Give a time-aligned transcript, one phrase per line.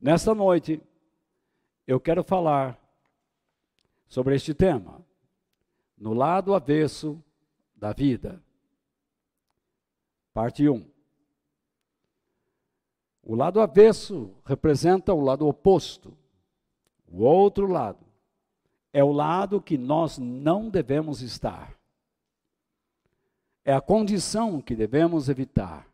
[0.00, 0.80] Nesta noite,
[1.86, 2.78] eu quero falar
[4.06, 5.04] sobre este tema,
[5.96, 7.20] no lado avesso
[7.74, 8.40] da vida.
[10.32, 10.86] Parte 1.
[13.24, 16.16] O lado avesso representa o lado oposto.
[17.10, 18.06] O outro lado
[18.92, 21.76] é o lado que nós não devemos estar.
[23.64, 25.86] É a condição que devemos evitar.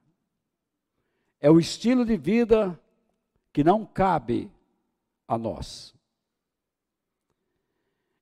[1.40, 2.78] É o estilo de vida
[3.54, 4.50] que não cabe
[5.28, 5.94] a nós.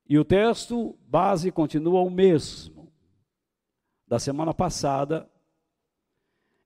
[0.06, 2.92] E o texto base continua o mesmo
[4.06, 5.26] da semana passada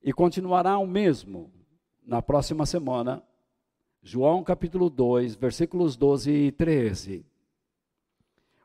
[0.02, 1.52] e continuará o mesmo
[2.04, 3.22] na próxima semana.
[4.02, 7.24] João capítulo 2, versículos 12 e 13.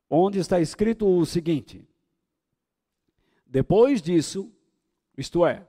[0.09, 1.87] Onde está escrito o seguinte:
[3.45, 4.51] depois disso,
[5.15, 5.67] isto é,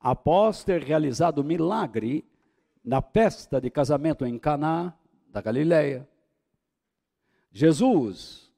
[0.00, 2.28] após ter realizado o milagre
[2.84, 4.94] na festa de casamento em Caná
[5.28, 6.08] da Galileia,
[7.52, 8.52] Jesus,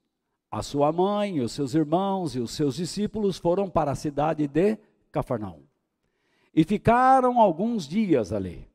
[0.50, 4.78] a sua mãe, os seus irmãos e os seus discípulos foram para a cidade de
[5.10, 5.62] Cafarnaum
[6.54, 8.68] e ficaram alguns dias ali.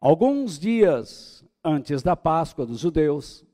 [0.00, 3.44] Alguns dias antes da Páscoa dos judeus,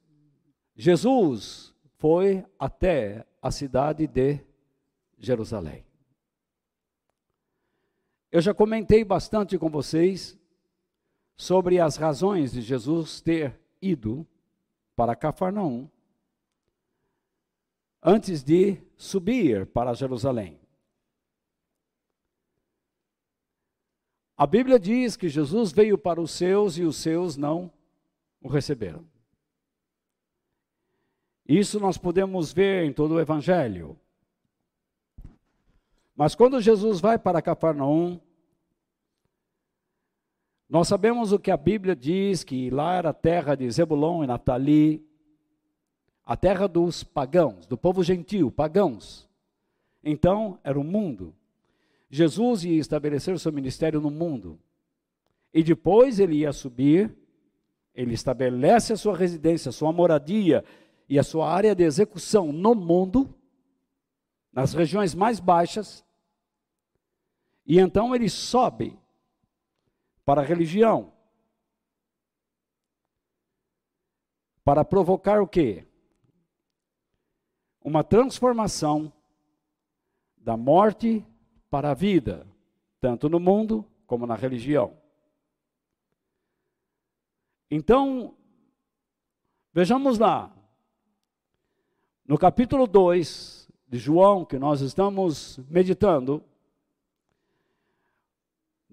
[0.76, 4.40] Jesus foi até a cidade de
[5.18, 5.84] Jerusalém.
[8.34, 10.36] Eu já comentei bastante com vocês
[11.36, 14.26] sobre as razões de Jesus ter ido
[14.96, 15.88] para Cafarnaum
[18.02, 20.58] antes de subir para Jerusalém.
[24.36, 27.72] A Bíblia diz que Jesus veio para os seus e os seus não
[28.42, 29.06] o receberam.
[31.46, 33.96] Isso nós podemos ver em todo o Evangelho.
[36.16, 38.20] Mas quando Jesus vai para Cafarnaum,
[40.68, 44.26] nós sabemos o que a Bíblia diz, que lá era a terra de Zebulon e
[44.26, 45.04] Natali,
[46.24, 49.28] a terra dos pagãos, do povo gentil, pagãos.
[50.02, 51.34] Então, era o mundo.
[52.10, 54.58] Jesus ia estabelecer o seu ministério no mundo.
[55.52, 57.14] E depois ele ia subir,
[57.94, 60.64] ele estabelece a sua residência, a sua moradia,
[61.08, 63.34] e a sua área de execução no mundo,
[64.52, 66.03] nas regiões mais baixas,
[67.66, 68.98] e então ele sobe
[70.24, 71.12] para a religião.
[74.62, 75.86] Para provocar o quê?
[77.82, 79.12] Uma transformação
[80.36, 81.24] da morte
[81.70, 82.46] para a vida,
[83.00, 84.96] tanto no mundo como na religião.
[87.70, 88.34] Então,
[89.72, 90.54] vejamos lá,
[92.26, 96.42] no capítulo 2 de João, que nós estamos meditando,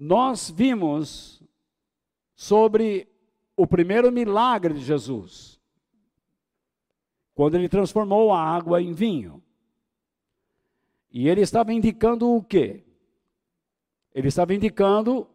[0.03, 1.43] nós vimos
[2.33, 3.07] sobre
[3.55, 5.61] o primeiro milagre de Jesus,
[7.35, 9.43] quando ele transformou a água em vinho.
[11.11, 12.83] E ele estava indicando o quê?
[14.11, 15.27] Ele estava indicando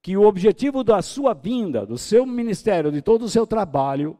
[0.00, 4.16] que o objetivo da sua vinda, do seu ministério, de todo o seu trabalho,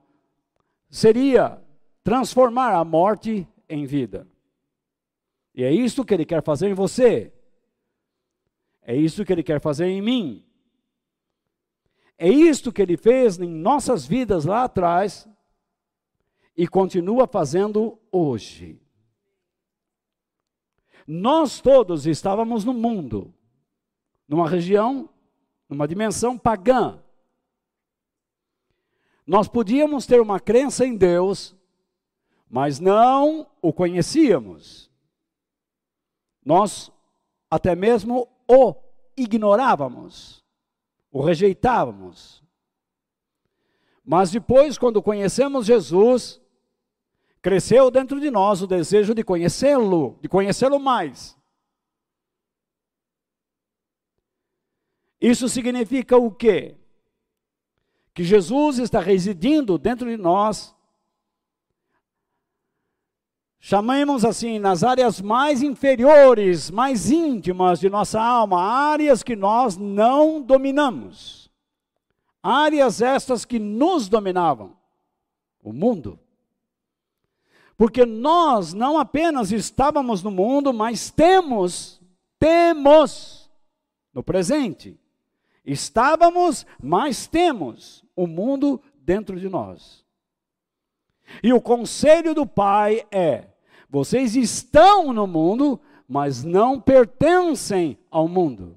[0.91, 1.62] seria
[2.03, 4.27] transformar a morte em vida.
[5.54, 7.33] E é isso que ele quer fazer em você.
[8.82, 10.44] É isso que ele quer fazer em mim.
[12.19, 15.28] É isto que ele fez em nossas vidas lá atrás
[16.56, 18.81] e continua fazendo hoje.
[21.06, 23.34] Nós todos estávamos no mundo,
[24.28, 25.09] numa região,
[25.69, 27.03] numa dimensão pagã.
[29.26, 31.56] Nós podíamos ter uma crença em Deus,
[32.48, 34.91] mas não o conhecíamos.
[36.44, 36.92] Nós
[37.50, 38.75] até mesmo o
[39.16, 40.44] ignorávamos,
[41.10, 42.42] o rejeitávamos.
[44.04, 46.41] Mas depois, quando conhecemos Jesus,
[47.41, 51.36] cresceu dentro de nós o desejo de conhecê-lo, de conhecê-lo mais.
[55.20, 56.77] Isso significa o quê?
[58.12, 60.74] Que Jesus está residindo dentro de nós
[63.64, 70.42] chamemos assim, nas áreas mais inferiores, mais íntimas de nossa alma, áreas que nós não
[70.42, 71.48] dominamos.
[72.42, 74.76] Áreas estas que nos dominavam,
[75.62, 76.18] o mundo.
[77.76, 82.03] Porque nós não apenas estávamos no mundo, mas temos,
[82.41, 83.48] temos
[84.12, 84.98] no presente.
[85.64, 90.04] Estávamos, mas temos o mundo dentro de nós.
[91.44, 93.52] E o conselho do Pai é:
[93.92, 95.78] vocês estão no mundo,
[96.09, 98.74] mas não pertencem ao mundo.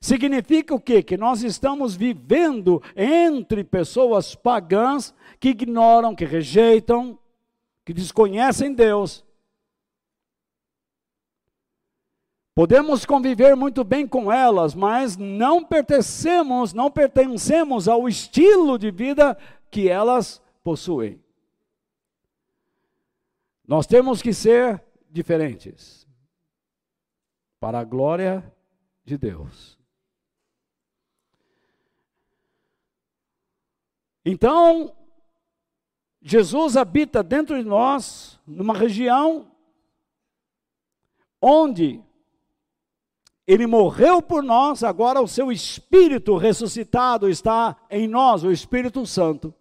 [0.00, 1.02] Significa o quê?
[1.02, 7.18] Que nós estamos vivendo entre pessoas pagãs que ignoram, que rejeitam,
[7.84, 9.24] que desconhecem Deus.
[12.54, 19.36] Podemos conviver muito bem com elas, mas não pertencemos, não pertencemos ao estilo de vida
[19.72, 21.20] que elas possuem.
[23.70, 26.04] Nós temos que ser diferentes
[27.60, 28.52] para a glória
[29.04, 29.78] de Deus.
[34.24, 34.92] Então,
[36.20, 39.52] Jesus habita dentro de nós, numa região
[41.40, 42.02] onde
[43.46, 49.54] ele morreu por nós, agora o seu espírito ressuscitado está em nós, o Espírito Santo,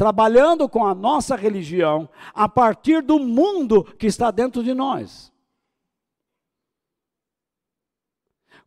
[0.00, 5.30] trabalhando com a nossa religião a partir do mundo que está dentro de nós.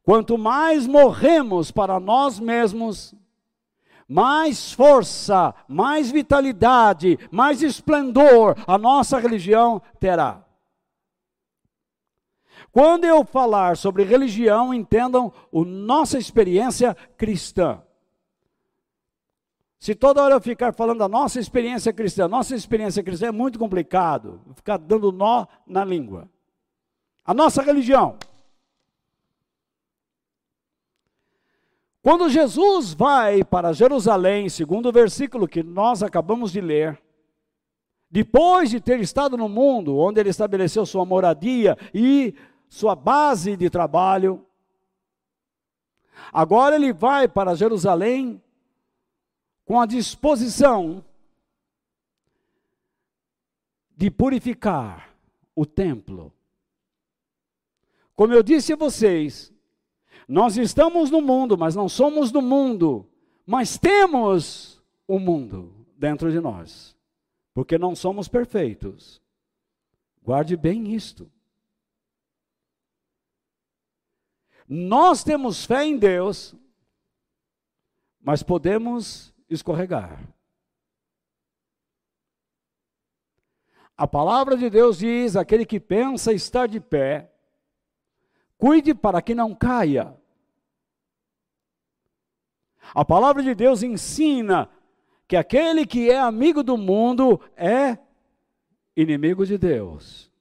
[0.03, 3.15] Quanto mais morremos para nós mesmos,
[4.07, 10.45] mais força, mais vitalidade, mais esplendor a nossa religião terá.
[12.71, 17.81] Quando eu falar sobre religião, entendam a nossa experiência cristã.
[19.83, 23.59] Se toda hora eu ficar falando da nossa experiência cristã, nossa experiência cristã é muito
[23.59, 26.29] complicado, ficar dando nó na língua.
[27.25, 28.17] A nossa religião.
[32.01, 36.97] Quando Jesus vai para Jerusalém, segundo o versículo que nós acabamos de ler,
[38.09, 42.33] depois de ter estado no mundo, onde ele estabeleceu sua moradia e
[42.69, 44.45] sua base de trabalho.
[46.31, 48.41] Agora ele vai para Jerusalém
[49.73, 51.03] com a disposição
[53.97, 55.17] de purificar
[55.55, 56.31] o templo.
[58.15, 59.51] Como eu disse a vocês,
[60.27, 63.09] nós estamos no mundo, mas não somos do mundo,
[63.47, 66.95] mas temos o mundo dentro de nós,
[67.51, 69.19] porque não somos perfeitos.
[70.21, 71.31] Guarde bem isto.
[74.67, 76.53] Nós temos fé em Deus,
[78.21, 80.19] mas podemos escorregar.
[83.95, 87.31] A palavra de Deus diz: aquele que pensa estar de pé,
[88.57, 90.17] cuide para que não caia.
[92.93, 94.69] A palavra de Deus ensina
[95.27, 97.97] que aquele que é amigo do mundo é
[98.95, 100.31] inimigo de Deus.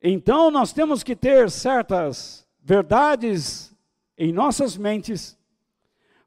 [0.00, 3.75] Então nós temos que ter certas verdades
[4.16, 5.38] em nossas mentes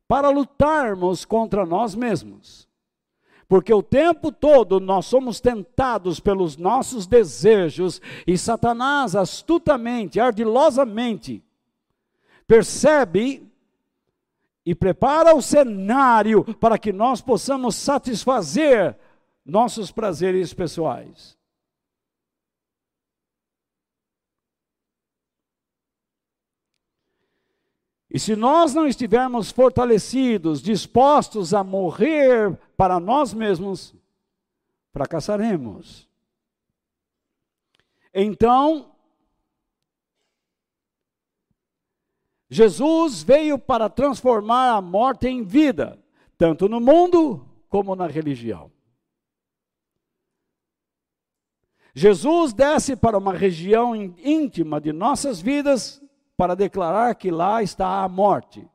[0.08, 2.68] para lutarmos contra nós mesmos.
[3.48, 11.44] Porque o tempo todo nós somos tentados pelos nossos desejos e Satanás astutamente, ardilosamente,
[12.46, 13.50] percebe
[14.64, 18.96] e prepara o cenário para que nós possamos satisfazer
[19.44, 21.39] nossos prazeres pessoais.
[28.12, 33.94] E se nós não estivermos fortalecidos, dispostos a morrer para nós mesmos,
[34.92, 36.10] fracassaremos.
[38.12, 38.92] Então,
[42.50, 46.04] Jesus veio para transformar a morte em vida,
[46.36, 48.72] tanto no mundo como na religião.
[51.94, 56.02] Jesus desce para uma região íntima de nossas vidas
[56.40, 58.66] para declarar que lá está a morte.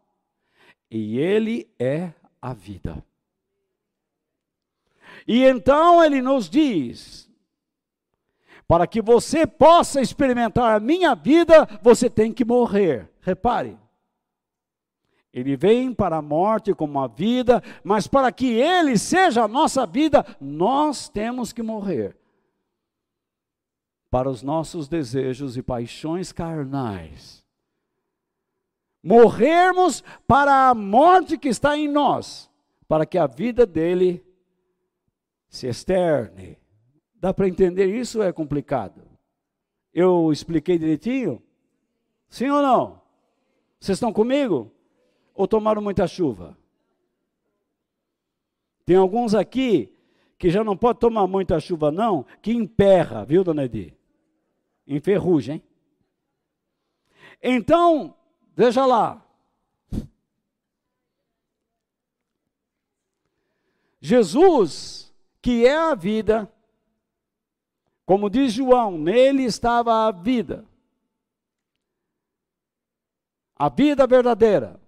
[0.91, 3.03] E ele é a vida.
[5.27, 7.27] E então ele nos diz:
[8.69, 13.11] para que você possa experimentar a minha vida, você tem que morrer.
[13.23, 13.79] Repare.
[15.33, 19.87] Ele vem para a morte como a vida, mas para que ele seja a nossa
[19.87, 22.15] vida, nós temos que morrer.
[24.11, 27.44] Para os nossos desejos e paixões carnais
[29.05, 32.51] morrermos para a morte que está em nós,
[32.89, 34.25] para que a vida dele
[35.47, 36.59] se externe.
[37.15, 39.03] Dá para entender isso ou é complicado?
[39.93, 41.43] Eu expliquei direitinho?
[42.31, 43.03] Sim ou não?
[43.79, 44.73] Vocês estão comigo?
[45.35, 46.57] Ou tomaram muita chuva?
[48.87, 49.93] Tem alguns aqui
[50.39, 53.95] que já não pode tomar muita chuva não, que emperra, viu, dona Edi?
[54.87, 55.63] Enferruja, hein?
[57.43, 58.15] Então,
[58.57, 59.21] Veja lá.
[64.01, 66.51] Jesus, que é a vida,
[68.07, 70.67] Como diz João, nele estava a vida.
[73.57, 74.79] A vida verdadeira.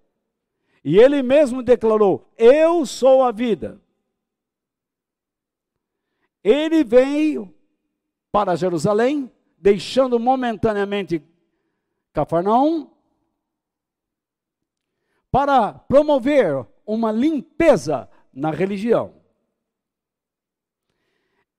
[0.85, 3.80] E ele mesmo declarou: Eu sou a vida.
[6.44, 7.52] Ele veio
[8.30, 11.23] para Jerusalém, deixando momentaneamente
[12.12, 12.90] Cafarnaum,
[15.30, 19.14] para promover uma limpeza na religião.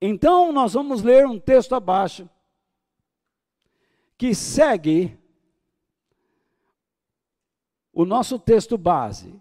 [0.00, 2.28] Então, nós vamos ler um texto abaixo
[4.16, 5.18] que segue
[7.92, 9.34] o nosso texto base.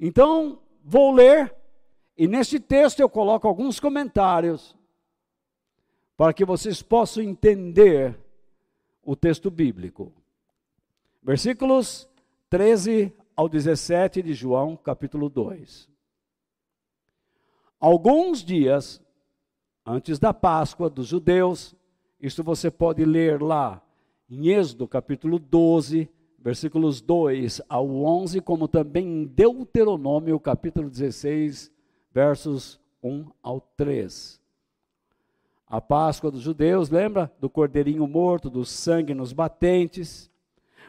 [0.00, 1.54] Então, vou ler,
[2.16, 4.76] e neste texto eu coloco alguns comentários
[6.16, 8.18] para que vocês possam entender
[9.02, 10.12] o texto bíblico.
[11.22, 12.08] Versículos
[12.54, 15.88] 13 ao 17 de João, capítulo 2.
[17.80, 19.02] Alguns dias
[19.84, 21.74] antes da Páscoa dos judeus,
[22.20, 23.82] isso você pode ler lá
[24.30, 26.08] em Êxodo, capítulo 12,
[26.38, 31.72] versículos 2 ao 11, como também em Deuteronômio, capítulo 16,
[32.12, 34.40] versos 1 ao 3.
[35.66, 37.32] A Páscoa dos judeus, lembra?
[37.40, 40.32] Do cordeirinho morto, do sangue nos batentes.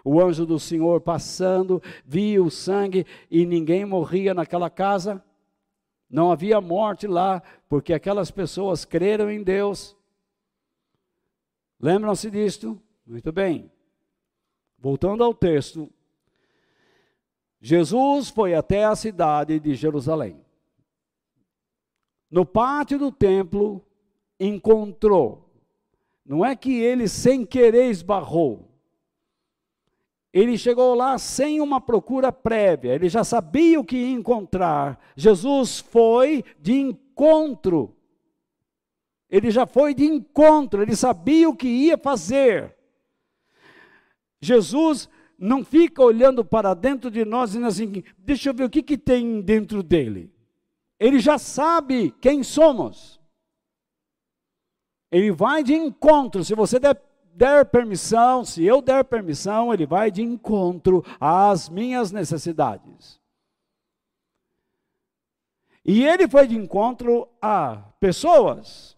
[0.08, 5.24] O anjo do Senhor passando, via o sangue e ninguém morria naquela casa.
[6.08, 9.98] Não havia morte lá, porque aquelas pessoas creram em Deus.
[11.80, 12.80] Lembram-se disto?
[13.04, 13.72] Muito bem.
[14.78, 15.92] Voltando ao texto,
[17.60, 20.40] Jesus foi até a cidade de Jerusalém.
[22.30, 23.84] No pátio do templo,
[24.40, 25.50] encontrou,
[26.24, 28.75] não é que ele sem querer esbarrou,
[30.36, 35.00] ele chegou lá sem uma procura prévia, ele já sabia o que ia encontrar.
[35.16, 37.96] Jesus foi de encontro.
[39.30, 42.76] Ele já foi de encontro, ele sabia o que ia fazer.
[44.42, 45.08] Jesus
[45.40, 48.98] não fica olhando para dentro de nós e assim: deixa eu ver o que, que
[48.98, 50.30] tem dentro dele.
[51.00, 53.22] Ele já sabe quem somos.
[55.10, 56.44] Ele vai de encontro.
[56.44, 57.02] Se você der
[57.36, 63.20] der permissão, se eu der permissão, ele vai de encontro às minhas necessidades.
[65.84, 68.98] E ele foi de encontro a pessoas.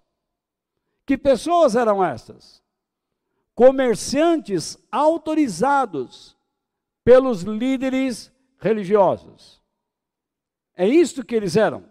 [1.04, 2.62] Que pessoas eram estas?
[3.56, 6.38] Comerciantes autorizados
[7.04, 9.60] pelos líderes religiosos.
[10.76, 11.86] É isto que eles eram.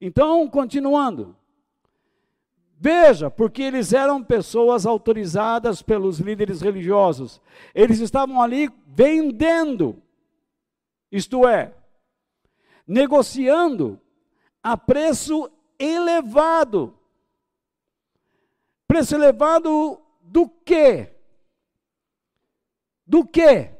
[0.00, 1.36] Então, continuando.
[2.84, 7.40] Veja, porque eles eram pessoas autorizadas pelos líderes religiosos.
[7.72, 10.02] Eles estavam ali vendendo,
[11.08, 11.76] isto é,
[12.84, 14.00] negociando
[14.60, 15.48] a preço
[15.78, 16.98] elevado.
[18.88, 21.14] Preço elevado do quê?
[23.06, 23.76] Do quê?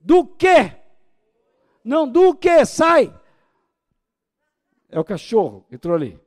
[0.00, 0.80] Do quê?
[1.84, 2.64] Não, do quê?
[2.64, 3.14] Sai!
[4.88, 6.18] É o cachorro entrou ali.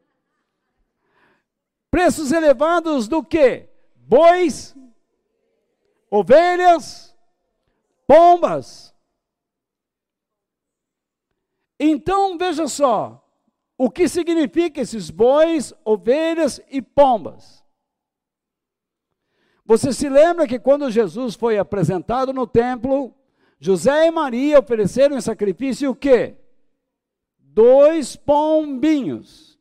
[1.94, 3.70] Preços elevados do que?
[3.96, 4.76] Bois,
[6.10, 7.16] ovelhas,
[8.08, 8.96] pombas.
[11.80, 13.24] Então, veja só,
[13.78, 17.64] o que significa esses bois, ovelhas e pombas?
[19.64, 23.14] Você se lembra que quando Jesus foi apresentado no templo,
[23.60, 26.38] José e Maria ofereceram em sacrifício o quê?
[27.38, 29.53] Dois pombinhos.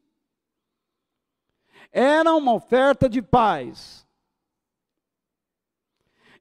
[1.93, 4.07] Era uma oferta de paz.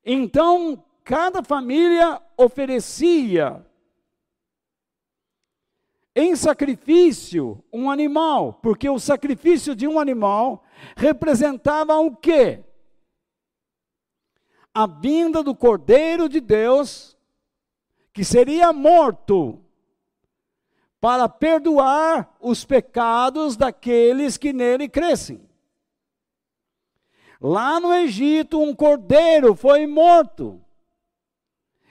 [0.04, 3.66] Então, cada família oferecia
[6.16, 10.64] em sacrifício um animal, porque o sacrifício de um animal
[10.96, 12.64] representava o quê?
[14.74, 17.18] A vinda do Cordeiro de Deus,
[18.14, 19.64] que seria morto
[21.02, 25.42] para perdoar os pecados daqueles que nele crescem.
[27.42, 30.64] Lá no Egito, um cordeiro foi morto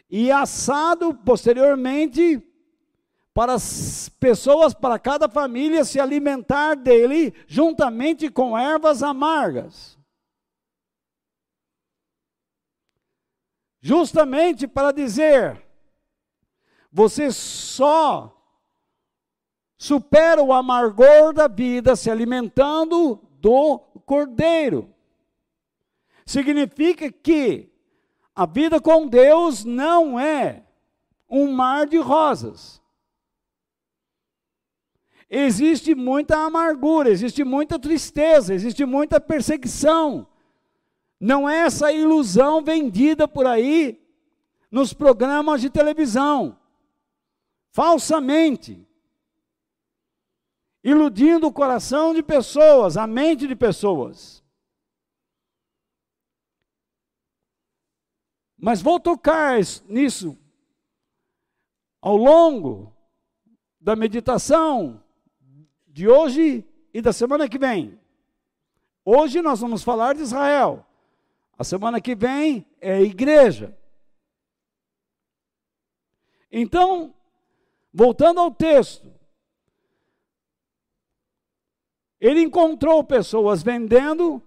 [0.09, 2.41] e assado posteriormente
[3.35, 9.99] para as pessoas, para cada família se alimentar dele, juntamente com ervas amargas.
[13.81, 15.61] Justamente para dizer:
[16.93, 18.40] você só
[19.81, 24.95] supera o amargor da vida se alimentando do cordeiro.
[26.27, 27.73] Significa que
[28.37, 30.65] a vida com Deus não é
[31.31, 32.79] um mar de rosas.
[35.31, 40.27] existe muita amargura, existe muita tristeza, existe muita perseguição.
[41.19, 43.99] Não é essa ilusão vendida por aí
[44.71, 46.59] nos programas de televisão,
[47.71, 48.87] falsamente,
[50.83, 54.43] iludindo o coração de pessoas, a mente de pessoas.
[58.57, 59.59] Mas vou tocar
[59.89, 60.37] nisso
[62.01, 62.95] ao longo
[63.81, 65.03] da meditação
[65.87, 67.99] de hoje e da semana que vem.
[69.05, 70.87] Hoje nós vamos falar de Israel.
[71.59, 73.77] A semana que vem é a igreja.
[76.51, 77.15] Então,
[77.93, 79.10] voltando ao texto,
[82.21, 84.43] ele encontrou pessoas vendendo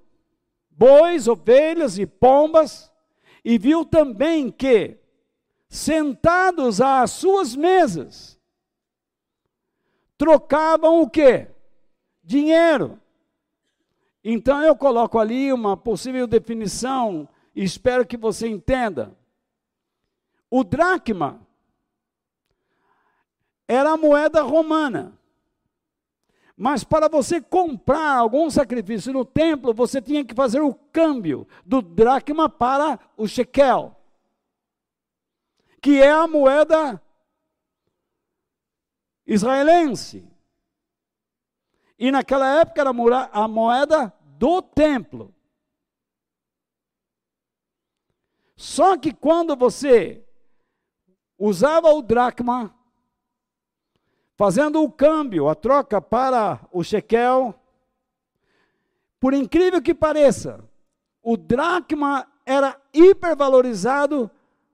[0.70, 2.92] bois, ovelhas e pombas,
[3.44, 4.98] e viu também que,
[5.68, 8.40] sentados às suas mesas,
[10.18, 11.48] trocavam o quê?
[12.24, 13.00] Dinheiro.
[14.24, 19.16] Então eu coloco ali uma possível definição e espero que você entenda.
[20.50, 21.46] O dracma
[23.68, 25.18] era a moeda romana.
[26.56, 31.82] Mas para você comprar algum sacrifício no templo, você tinha que fazer o câmbio do
[31.82, 33.96] dracma para o shekel,
[35.82, 37.02] que é a moeda
[39.26, 40.30] israelense.
[41.98, 42.92] E naquela época era
[43.32, 45.34] a moeda do templo.
[48.56, 50.24] Só que quando você
[51.38, 52.74] usava o dracma,
[54.44, 57.56] fazendo o câmbio, a troca para o shekel,
[59.18, 60.62] por incrível que pareça,
[61.22, 64.30] o dracma era hipervalorizado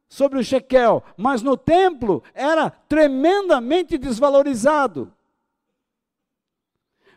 [0.08, 5.14] sobre o shekel, mas no templo era tremendamente desvalorizado.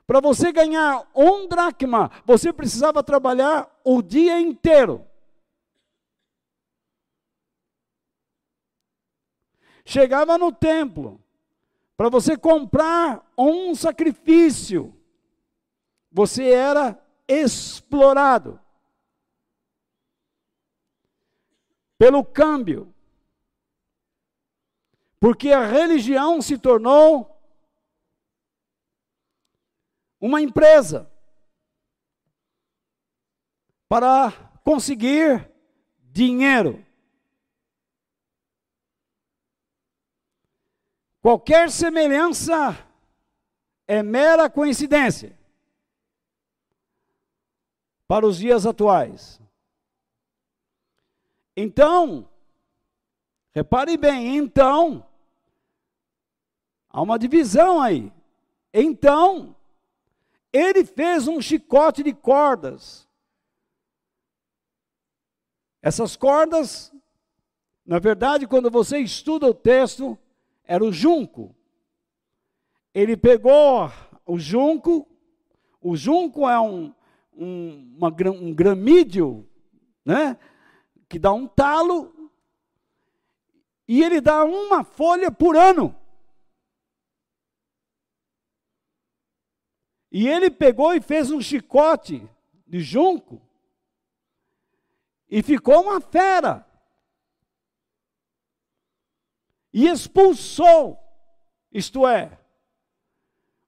[0.07, 5.07] Para você ganhar um dracma, você precisava trabalhar o dia inteiro.
[9.87, 11.22] Chegava no templo,
[12.03, 14.93] para você comprar um sacrifício,
[16.11, 18.61] você era explorado
[21.97, 22.93] pelo câmbio.
[25.21, 27.41] Porque a religião se tornou
[30.21, 31.09] uma empresa
[33.89, 34.33] para
[34.65, 35.49] conseguir
[36.11, 36.85] dinheiro.
[41.23, 42.77] Qualquer semelhança
[43.87, 45.39] é mera coincidência
[48.09, 49.41] para os dias atuais.
[51.57, 52.29] Então,
[53.53, 55.07] repare bem, então,
[56.91, 58.13] há uma divisão aí.
[58.75, 59.55] Então,
[60.53, 63.09] ele fez um chicote de cordas.
[65.81, 66.93] Essas cordas,
[67.87, 70.19] na verdade, quando você estuda o texto,
[70.65, 71.55] era o junco.
[72.95, 73.91] Ele pegou
[74.27, 75.09] o junco,
[75.81, 76.95] o junco é um,
[77.35, 79.49] um, uma, um gramídeo,
[80.05, 80.39] né?
[81.09, 82.31] Que dá um talo,
[83.87, 85.95] e ele dá uma folha por ano.
[90.11, 92.29] E ele pegou e fez um chicote
[92.67, 93.41] de junco,
[95.29, 96.67] e ficou uma fera
[99.73, 100.99] e expulsou,
[101.73, 102.39] isto é,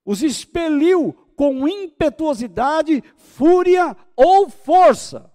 [0.05, 5.33] os expeliu com impetuosidade, fúria ou força.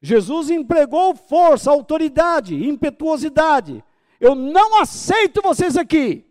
[0.00, 3.82] Jesus empregou força, autoridade, impetuosidade.
[4.20, 6.24] Eu não aceito vocês aqui.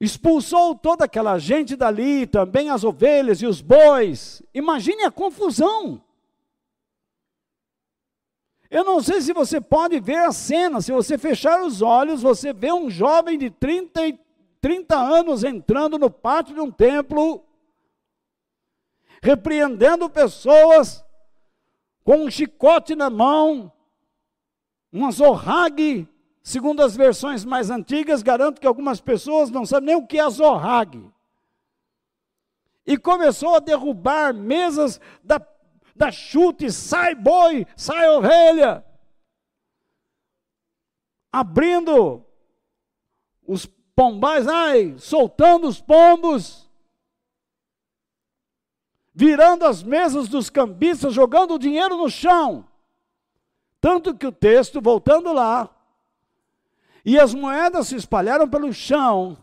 [0.00, 4.42] Expulsou toda aquela gente dali, também as ovelhas e os bois.
[4.54, 6.02] Imagine a confusão.
[8.70, 12.52] Eu não sei se você pode ver a cena, se você fechar os olhos, você
[12.52, 14.18] vê um jovem de 30,
[14.60, 17.42] 30 anos entrando no pátio de um templo,
[19.22, 21.02] repreendendo pessoas
[22.04, 23.72] com um chicote na mão,
[24.92, 26.06] uma zorrague,
[26.42, 30.28] segundo as versões mais antigas, garanto que algumas pessoas não sabem nem o que é
[30.28, 31.10] zorrague.
[32.86, 35.40] E começou a derrubar mesas da
[35.98, 38.84] dá chute, sai boi, sai ovelha.
[41.30, 42.24] Abrindo
[43.46, 46.70] os pombais, ai, soltando os pombos.
[49.12, 52.66] Virando as mesas dos cambistas, jogando o dinheiro no chão.
[53.80, 55.74] Tanto que o texto, voltando lá,
[57.04, 59.38] E as moedas se espalharam pelo chão.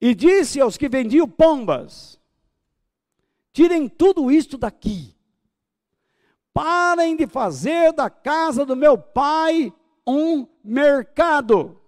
[0.00, 2.17] E disse aos que vendiam pombas:
[3.58, 5.18] Tirem tudo isto daqui.
[6.54, 9.74] Parem de fazer da casa do meu pai
[10.06, 11.82] um mercado.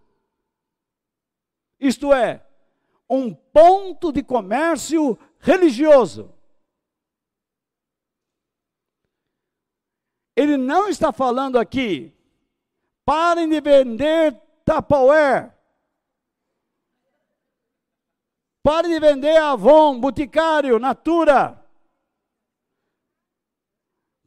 [1.78, 2.44] Isto é,
[3.08, 6.34] um ponto de comércio religioso.
[10.34, 12.12] Ele não está falando aqui,
[13.04, 15.54] parem de vender Tupperware.
[18.60, 21.59] Parem de vender Avon, Boticário, Natura.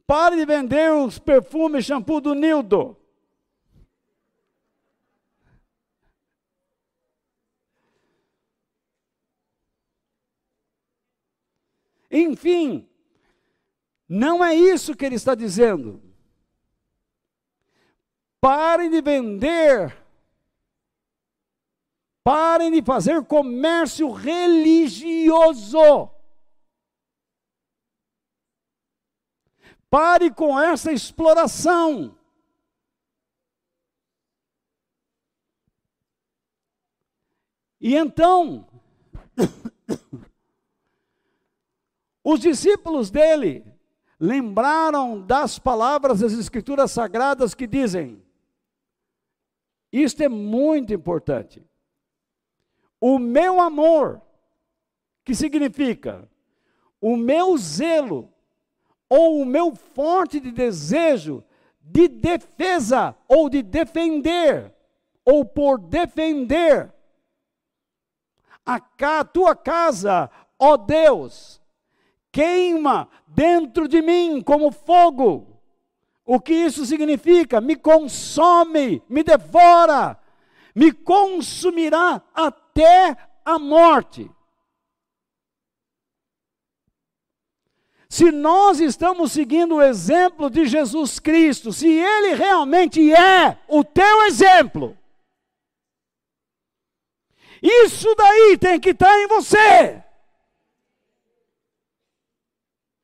[0.06, 2.96] Pare de vender os perfumes, shampoo do Nildo.
[12.10, 12.88] Enfim,
[14.08, 16.00] não é isso que ele está dizendo.
[18.40, 19.96] Parem de vender,
[22.22, 26.13] parem de fazer comércio religioso.
[29.94, 32.18] Pare com essa exploração.
[37.80, 38.66] E então,
[42.24, 43.64] os discípulos dele
[44.18, 48.20] lembraram das palavras das Escrituras Sagradas que dizem:
[49.92, 51.64] isto é muito importante.
[53.00, 54.20] O meu amor,
[55.24, 56.28] que significa
[57.00, 58.33] o meu zelo
[59.08, 61.44] ou o meu forte de desejo
[61.84, 64.72] de defesa ou de defender,
[65.24, 66.92] ou por defender
[68.64, 68.80] a,
[69.20, 71.60] a tua casa, ó Deus,
[72.32, 75.60] queima dentro de mim como fogo.
[76.24, 77.60] O que isso significa?
[77.60, 80.18] Me consome, me devora,
[80.74, 83.14] me consumirá até
[83.44, 84.30] a morte.
[88.14, 94.22] Se nós estamos seguindo o exemplo de Jesus Cristo, se Ele realmente é o teu
[94.26, 94.96] exemplo,
[97.60, 100.00] isso daí tem que estar em você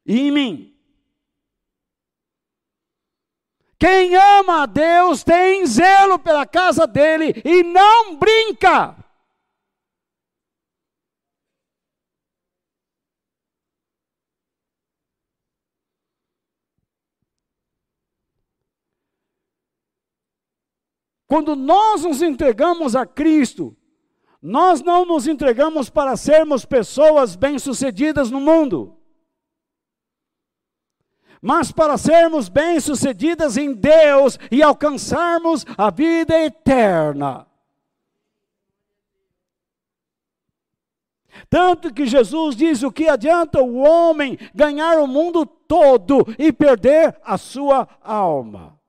[0.07, 0.81] e em mim.
[3.81, 9.00] Quem ama a Deus tem zelo pela casa dele e não brinca.
[21.31, 23.77] Quando nós nos entregamos a Cristo,
[24.43, 28.99] nós não nos entregamos para sermos pessoas bem-sucedidas no mundo,
[31.40, 37.47] mas para sermos bem-sucedidas em Deus e alcançarmos a vida eterna.
[41.49, 47.16] Tanto que Jesus diz: o que adianta o homem ganhar o mundo todo e perder
[47.23, 48.80] a sua alma?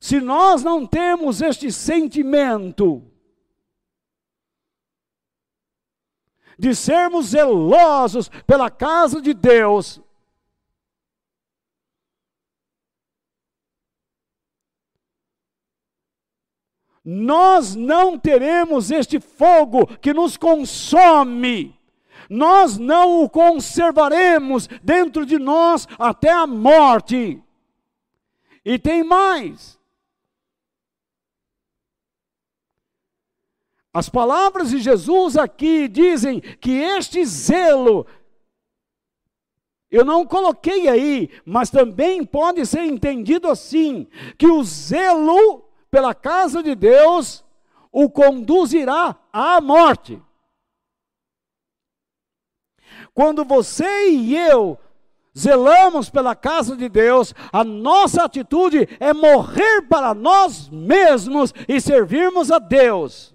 [0.00, 3.02] Se nós não temos este sentimento
[6.58, 10.00] de sermos zelosos pela casa de Deus,
[17.04, 21.78] nós não teremos este fogo que nos consome,
[22.28, 27.42] nós não o conservaremos dentro de nós até a morte.
[28.64, 29.79] E tem mais.
[33.92, 38.06] As palavras de Jesus aqui dizem que este zelo,
[39.90, 44.06] eu não coloquei aí, mas também pode ser entendido assim:
[44.38, 47.44] que o zelo pela casa de Deus
[47.90, 50.22] o conduzirá à morte.
[53.12, 54.78] Quando você e eu
[55.36, 62.52] zelamos pela casa de Deus, a nossa atitude é morrer para nós mesmos e servirmos
[62.52, 63.34] a Deus.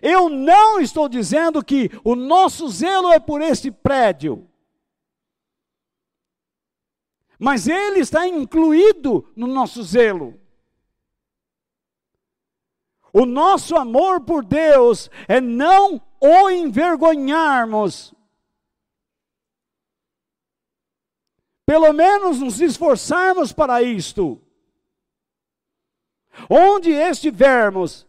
[0.00, 4.48] Eu não estou dizendo que o nosso zelo é por este prédio.
[7.38, 10.40] Mas ele está incluído no nosso zelo.
[13.12, 18.14] O nosso amor por Deus é não o envergonharmos.
[21.66, 24.40] Pelo menos nos esforçarmos para isto.
[26.50, 28.06] Onde estivermos,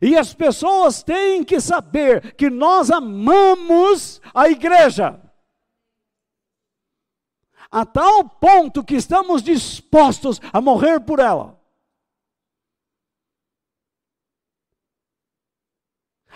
[0.00, 5.20] e as pessoas têm que saber que nós amamos a igreja.
[7.70, 11.58] a tal ponto que estamos dispostos a morrer por ela.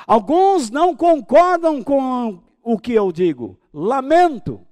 [0.07, 3.59] Alguns não concordam com o que eu digo.
[3.73, 4.67] Lamento.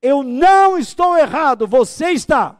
[0.00, 2.59] Eu não estou errado, você está.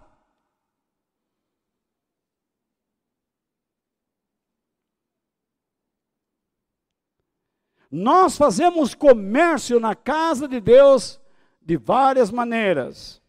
[7.90, 11.20] Nós fazemos comércio na casa de Deus
[11.60, 13.20] de várias maneiras.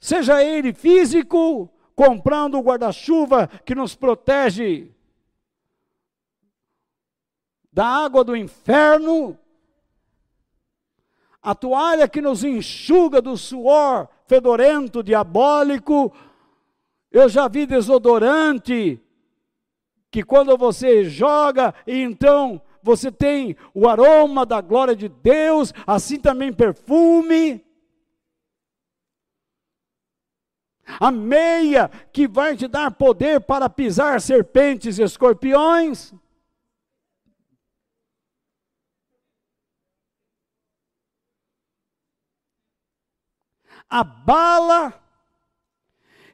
[0.00, 4.90] Seja ele físico, comprando o guarda-chuva que nos protege
[7.72, 9.38] da água do inferno,
[11.42, 16.14] a toalha que nos enxuga do suor fedorento, diabólico.
[17.10, 19.03] Eu já vi desodorante
[20.14, 26.52] que quando você joga, então você tem o aroma da glória de Deus, assim também
[26.52, 27.66] perfume.
[31.00, 36.14] A meia que vai te dar poder para pisar serpentes e escorpiões.
[43.90, 45.03] a bala.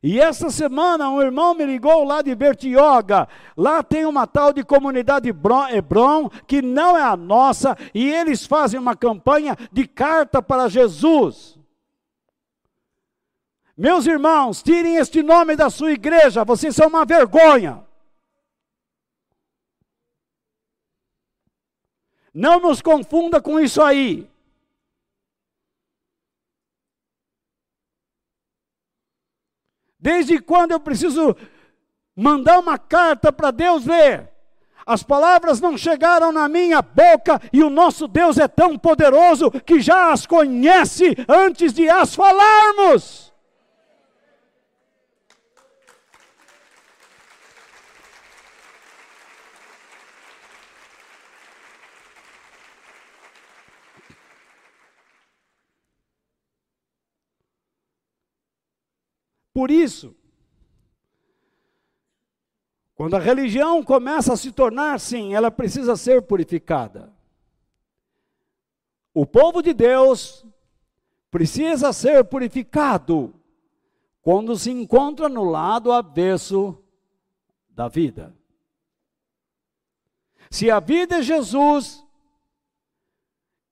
[0.02, 3.28] E essa semana um irmão me ligou lá de Bertioga.
[3.54, 8.80] Lá tem uma tal de comunidade Hebron, que não é a nossa, e eles fazem
[8.80, 11.58] uma campanha de carta para Jesus.
[13.76, 17.84] Meus irmãos, tirem este nome da sua igreja, vocês são uma vergonha.
[22.32, 24.29] Não nos confunda com isso aí.
[30.00, 31.36] Desde quando eu preciso
[32.16, 34.28] mandar uma carta para Deus ler?
[34.86, 39.80] As palavras não chegaram na minha boca e o nosso Deus é tão poderoso que
[39.80, 43.29] já as conhece antes de as falarmos.
[59.52, 60.14] Por isso,
[62.94, 67.12] quando a religião começa a se tornar sim, ela precisa ser purificada.
[69.12, 70.46] O povo de Deus
[71.30, 73.34] precisa ser purificado
[74.22, 76.78] quando se encontra no lado avesso
[77.70, 78.36] da vida.
[80.50, 82.04] Se a vida é Jesus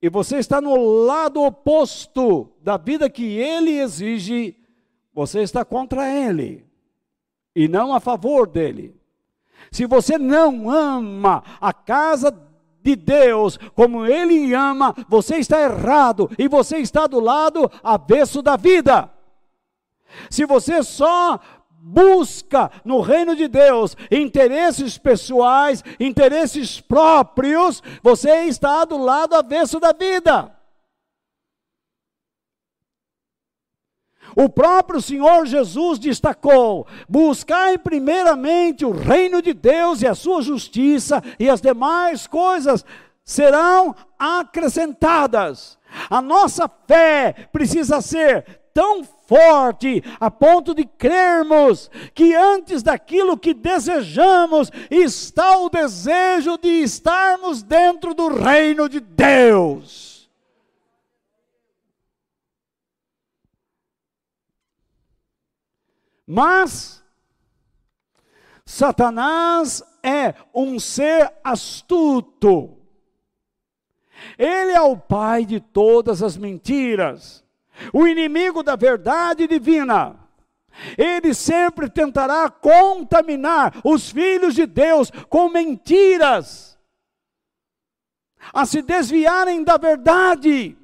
[0.00, 4.57] e você está no lado oposto da vida que ele exige,
[5.18, 6.64] você está contra ele
[7.52, 8.94] e não a favor dele.
[9.68, 12.30] Se você não ama a casa
[12.80, 18.54] de Deus como ele ama, você está errado e você está do lado avesso da
[18.54, 19.10] vida.
[20.30, 21.40] Se você só
[21.80, 29.92] busca no reino de Deus interesses pessoais, interesses próprios, você está do lado avesso da
[29.92, 30.57] vida.
[34.36, 41.22] O próprio Senhor Jesus destacou: buscai primeiramente o reino de Deus e a sua justiça,
[41.38, 42.84] e as demais coisas
[43.24, 45.78] serão acrescentadas.
[46.08, 53.52] A nossa fé precisa ser tão forte a ponto de crermos que antes daquilo que
[53.52, 60.07] desejamos está o desejo de estarmos dentro do reino de Deus.
[66.30, 67.02] Mas
[68.66, 72.76] Satanás é um ser astuto.
[74.36, 77.42] Ele é o pai de todas as mentiras,
[77.94, 80.20] o inimigo da verdade divina.
[80.98, 86.78] Ele sempre tentará contaminar os filhos de Deus com mentiras,
[88.52, 90.76] a se desviarem da verdade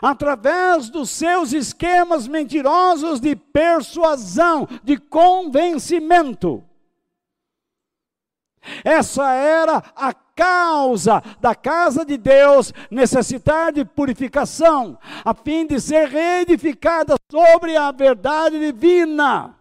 [0.00, 6.64] através dos seus esquemas mentirosos de persuasão, de convencimento.
[8.84, 16.08] Essa era a causa da casa de Deus necessitar de purificação, a fim de ser
[16.08, 19.59] reedificada sobre a verdade divina.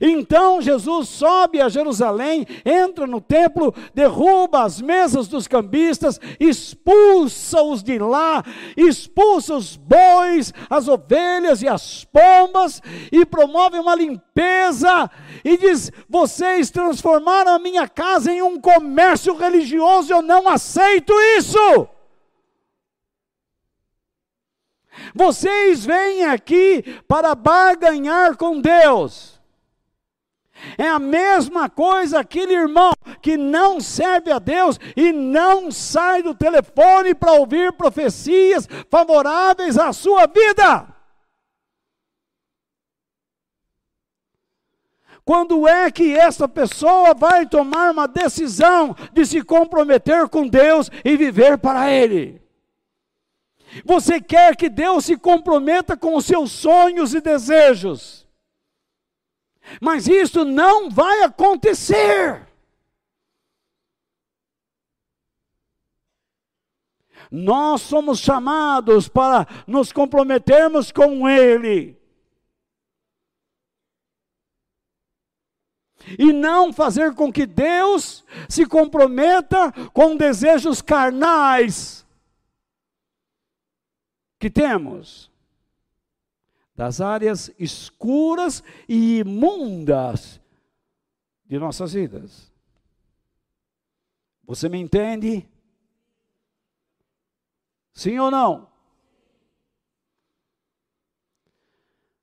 [0.00, 7.98] Então Jesus sobe a Jerusalém, entra no templo, derruba as mesas dos cambistas, expulsa-os de
[7.98, 8.42] lá,
[8.76, 15.10] expulsa os bois, as ovelhas e as pombas, e promove uma limpeza,
[15.44, 21.88] e diz: Vocês transformaram a minha casa em um comércio religioso, eu não aceito isso.
[25.14, 29.35] Vocês vêm aqui para barganhar com Deus.
[30.78, 36.34] É a mesma coisa aquele irmão que não serve a Deus e não sai do
[36.34, 40.96] telefone para ouvir profecias favoráveis à sua vida.
[45.24, 51.16] Quando é que essa pessoa vai tomar uma decisão de se comprometer com Deus e
[51.16, 52.40] viver para Ele?
[53.84, 58.25] Você quer que Deus se comprometa com os seus sonhos e desejos,
[59.80, 62.46] mas isso não vai acontecer.
[67.30, 71.96] Nós somos chamados para nos comprometermos com Ele.
[76.18, 82.06] e não fazer com que Deus se comprometa com desejos carnais
[84.38, 85.30] que temos
[86.76, 90.40] das áreas escuras e imundas
[91.46, 92.52] de nossas vidas.
[94.44, 95.48] Você me entende?
[97.94, 98.68] Sim ou não?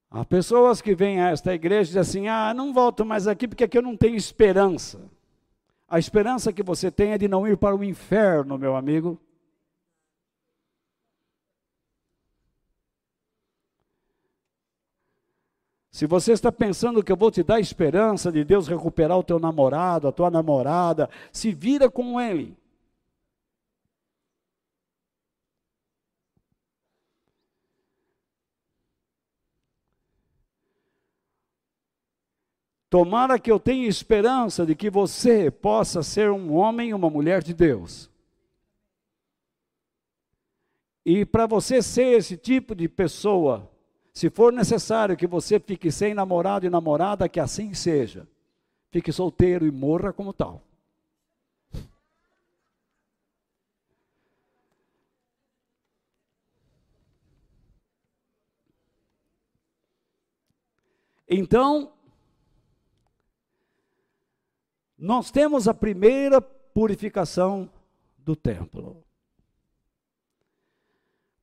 [0.10, 3.48] Há pessoas que vêm a esta igreja e dizem assim: ah, não volto mais aqui
[3.48, 5.10] porque aqui eu não tenho esperança.
[5.88, 9.20] A esperança que você tem é de não ir para o inferno, meu amigo.
[15.94, 19.38] Se você está pensando que eu vou te dar esperança de Deus recuperar o teu
[19.38, 22.58] namorado, a tua namorada, se vira com ele.
[32.90, 37.44] Tomara que eu tenha esperança de que você possa ser um homem e uma mulher
[37.44, 38.10] de Deus.
[41.06, 43.72] E para você ser esse tipo de pessoa,
[44.14, 48.28] se for necessário que você fique sem namorado e namorada, que assim seja.
[48.92, 50.62] Fique solteiro e morra como tal.
[61.28, 61.92] Então,
[64.96, 67.68] nós temos a primeira purificação
[68.20, 69.04] do templo.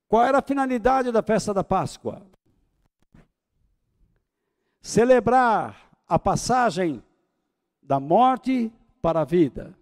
[0.06, 2.29] Qual era a finalidade da festa da Páscoa?
[4.80, 7.02] Celebrar a passagem
[7.82, 9.74] da morte para a vida,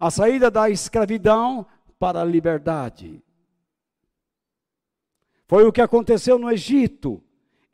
[0.00, 1.66] a saída da escravidão
[1.98, 3.22] para a liberdade.
[5.46, 7.22] Foi o que aconteceu no Egito.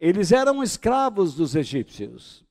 [0.01, 2.45] Eles eram escravos dos egípcios.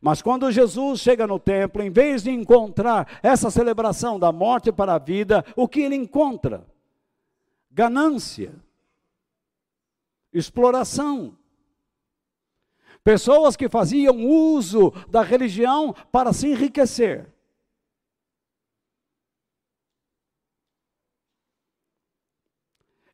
[0.00, 4.94] Mas quando Jesus chega no templo, em vez de encontrar essa celebração da morte para
[4.94, 6.66] a vida, o que ele encontra?
[7.70, 8.54] Ganância,
[10.32, 11.36] exploração.
[13.04, 17.32] Pessoas que faziam uso da religião para se enriquecer.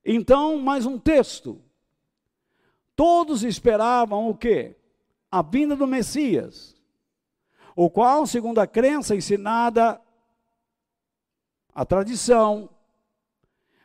[0.03, 1.61] Então, mais um texto.
[2.97, 4.77] Todos esperavam o quê?
[5.31, 6.75] a vinda do Messias,
[7.77, 10.01] o qual, segundo a crença ensinada,
[11.73, 12.69] a tradição,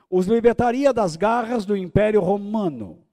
[0.09, 3.04] os libertaria das garras do Império Romano,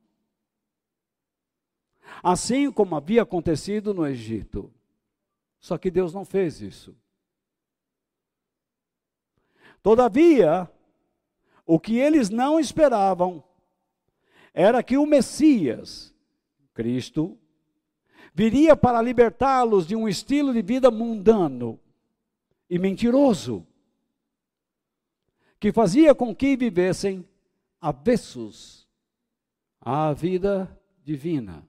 [2.22, 4.72] assim como havia acontecido no Egito.
[5.58, 6.96] Só que Deus não fez isso.
[9.82, 10.70] Todavia,
[11.66, 13.42] o que eles não esperavam
[14.54, 16.14] era que o Messias,
[16.72, 17.38] Cristo,
[18.34, 21.80] viria para libertá-los de um estilo de vida mundano
[22.68, 23.66] e mentiroso,
[25.58, 27.26] que fazia com que vivessem
[27.80, 28.88] avessos
[29.80, 31.66] à vida divina,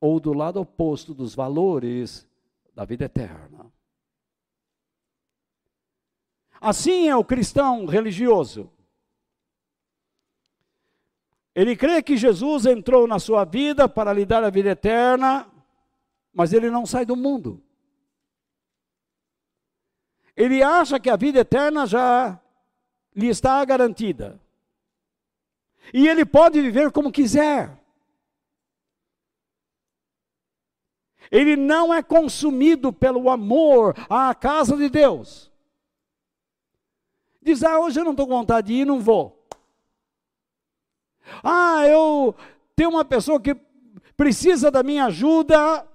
[0.00, 2.26] ou do lado oposto dos valores
[2.74, 3.70] da vida eterna.
[6.60, 8.70] Assim é o cristão religioso.
[11.54, 15.50] Ele crê que Jesus entrou na sua vida para lhe dar a vida eterna,
[16.32, 17.62] mas ele não sai do mundo.
[20.36, 22.40] Ele acha que a vida eterna já
[23.14, 24.40] lhe está garantida.
[25.92, 27.79] E ele pode viver como quiser.
[31.30, 35.50] Ele não é consumido pelo amor à casa de Deus.
[37.40, 39.46] Diz, ah, hoje eu não estou com vontade de ir, não vou.
[41.42, 42.34] Ah, eu
[42.74, 43.54] tenho uma pessoa que
[44.16, 45.86] precisa da minha ajuda,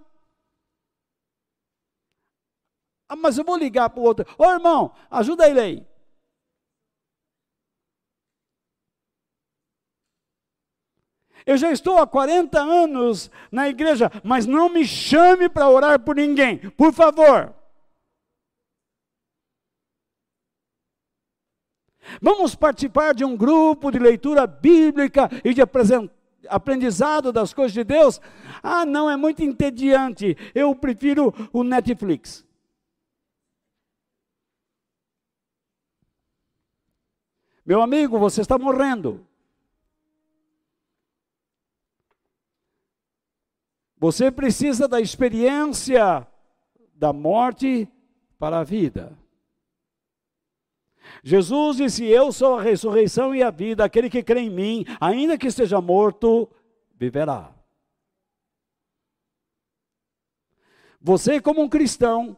[3.07, 4.25] Ah, mas eu vou ligar para o outro.
[4.37, 5.87] Ô irmão, ajuda ele aí.
[11.45, 16.15] Eu já estou há 40 anos na igreja, mas não me chame para orar por
[16.15, 17.53] ninguém, por favor.
[22.21, 25.61] Vamos participar de um grupo de leitura bíblica e de
[26.49, 28.19] aprendizado das coisas de Deus?
[28.61, 30.35] Ah, não, é muito entediante.
[30.53, 32.45] Eu prefiro o Netflix.
[37.65, 39.25] Meu amigo, você está morrendo.
[44.05, 46.27] Você precisa da experiência
[46.93, 47.89] da morte
[48.37, 49.17] para a vida.
[51.23, 55.39] Jesus disse: Eu sou a ressurreição e a vida, aquele que crê em mim, ainda
[55.39, 56.47] que esteja morto,
[56.93, 57.51] viverá.
[61.01, 62.37] Você, como um cristão,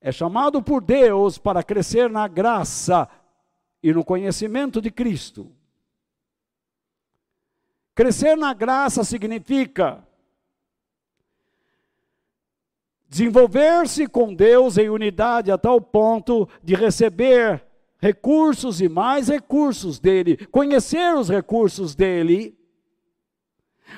[0.00, 3.06] é chamado por Deus para crescer na graça
[3.82, 5.54] e no conhecimento de Cristo.
[7.94, 10.07] Crescer na graça significa
[13.08, 17.64] desenvolver-se com Deus em unidade a tal ponto de receber
[17.98, 22.56] recursos e mais recursos dele, conhecer os recursos dele,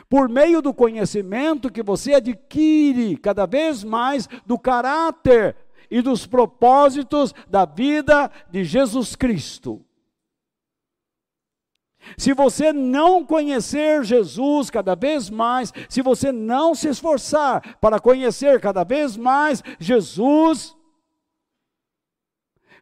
[0.09, 5.57] por meio do conhecimento que você adquire cada vez mais do caráter
[5.91, 9.85] e dos propósitos da vida de Jesus Cristo.
[12.17, 18.61] Se você não conhecer Jesus cada vez mais, se você não se esforçar para conhecer
[18.61, 20.77] cada vez mais Jesus,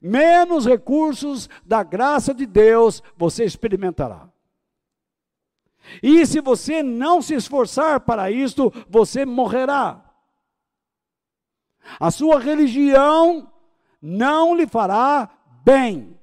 [0.01, 4.29] menos recursos da graça de Deus você experimentará.
[6.03, 10.05] E se você não se esforçar para isto, você morrerá.
[11.99, 13.51] A sua religião
[14.01, 15.31] não lhe fará
[15.65, 16.18] bem.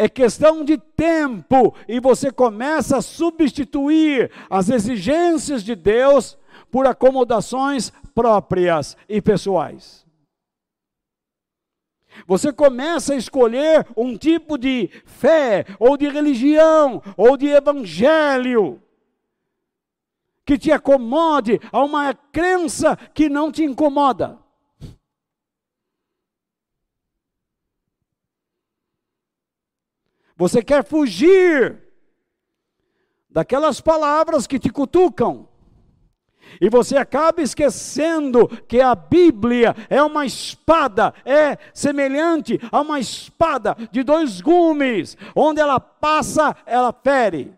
[0.00, 6.38] É questão de tempo e você começa a substituir as exigências de Deus
[6.70, 10.06] por acomodações próprias e pessoais.
[12.26, 18.82] Você começa a escolher um tipo de fé, ou de religião, ou de evangelho,
[20.46, 24.38] que te acomode a uma crença que não te incomoda.
[30.40, 31.82] Você quer fugir
[33.28, 35.46] daquelas palavras que te cutucam.
[36.58, 43.76] E você acaba esquecendo que a Bíblia é uma espada, é semelhante a uma espada
[43.92, 47.54] de dois gumes, onde ela passa, ela fere.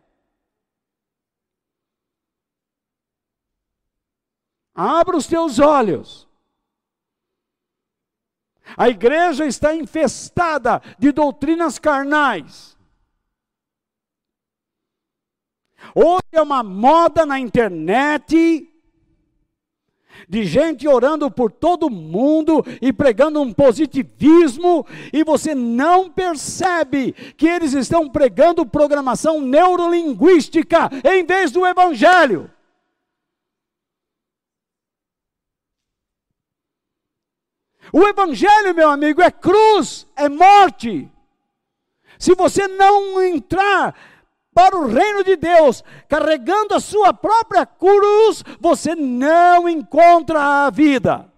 [4.74, 6.28] Abra os teus olhos.
[8.76, 12.71] A igreja está infestada de doutrinas carnais.
[15.94, 18.68] Hoje é uma moda na internet
[20.28, 27.46] de gente orando por todo mundo e pregando um positivismo, e você não percebe que
[27.46, 32.50] eles estão pregando programação neurolinguística em vez do evangelho.
[37.92, 41.10] O evangelho, meu amigo, é cruz, é morte.
[42.18, 43.94] Se você não entrar
[44.54, 51.32] para o reino de Deus, carregando a sua própria cruz, você não encontra a vida.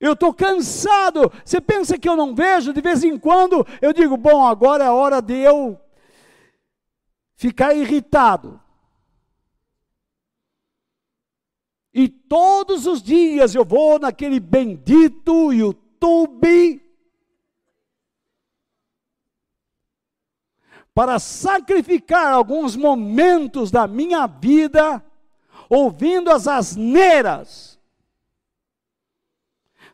[0.00, 1.32] Eu estou cansado.
[1.44, 2.72] Você pensa que eu não vejo?
[2.72, 5.78] De vez em quando eu digo: bom, agora é a hora de eu
[7.36, 8.60] ficar irritado.
[11.94, 16.82] E todos os dias eu vou naquele bendito YouTube
[20.94, 25.02] para sacrificar alguns momentos da minha vida
[25.68, 27.80] ouvindo as asneiras,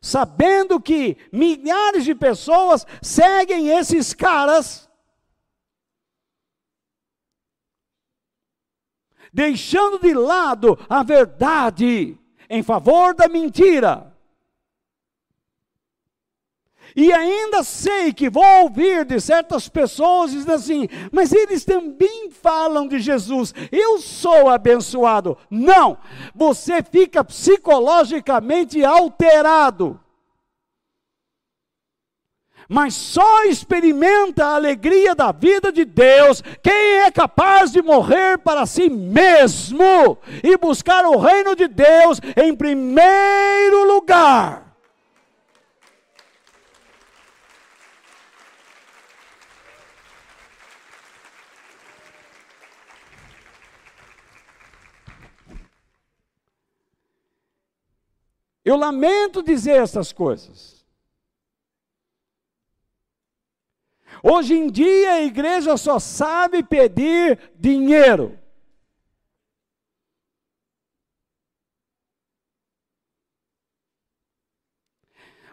[0.01, 4.91] sabendo que milhares de pessoas seguem esses caras,
[9.33, 12.19] deixando de lado a verdade
[12.51, 14.08] em favor da mentira.
[16.97, 22.87] E ainda sei que vou ouvir de certas pessoas dizendo assim, mas eles também falam
[22.89, 25.37] de Jesus, eu sou abençoado.
[25.51, 25.99] Não,
[26.35, 30.01] você fica psicologicamente alterado.
[32.69, 38.67] Mas só experimenta a alegria da vida de Deus quem é capaz de morrer para
[38.67, 44.68] si mesmo e buscar o reino de Deus em primeiro lugar.
[58.69, 60.85] Eu lamento dizer essas coisas.
[64.23, 68.39] Hoje em dia a igreja só sabe pedir dinheiro.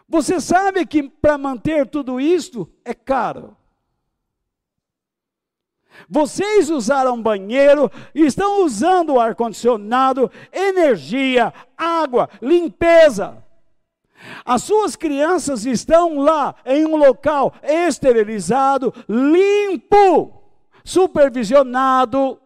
[0.06, 3.56] Você sabe que para manter tudo isto é caro.
[6.08, 13.42] Vocês usaram banheiro, estão usando ar-condicionado, energia, água, limpeza.
[14.44, 20.42] As suas crianças estão lá em um local esterilizado, limpo,
[20.84, 22.40] supervisionado.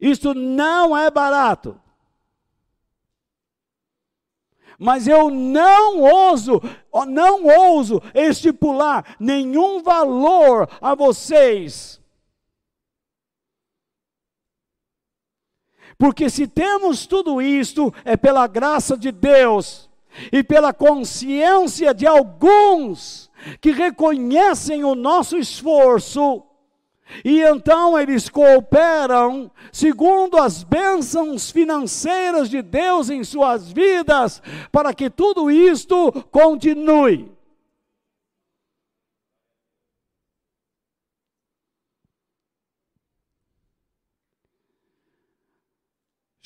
[0.00, 1.80] Isto não é barato
[4.78, 6.60] mas eu não ouso,
[7.06, 12.00] não ouso estipular nenhum valor a vocês.
[15.96, 19.88] Porque se temos tudo isto, é pela graça de Deus
[20.32, 26.42] e pela consciência de alguns que reconhecem o nosso esforço
[27.24, 34.42] e então eles cooperam segundo as bênçãos financeiras de Deus em suas vidas,
[34.72, 37.32] para que tudo isto continue.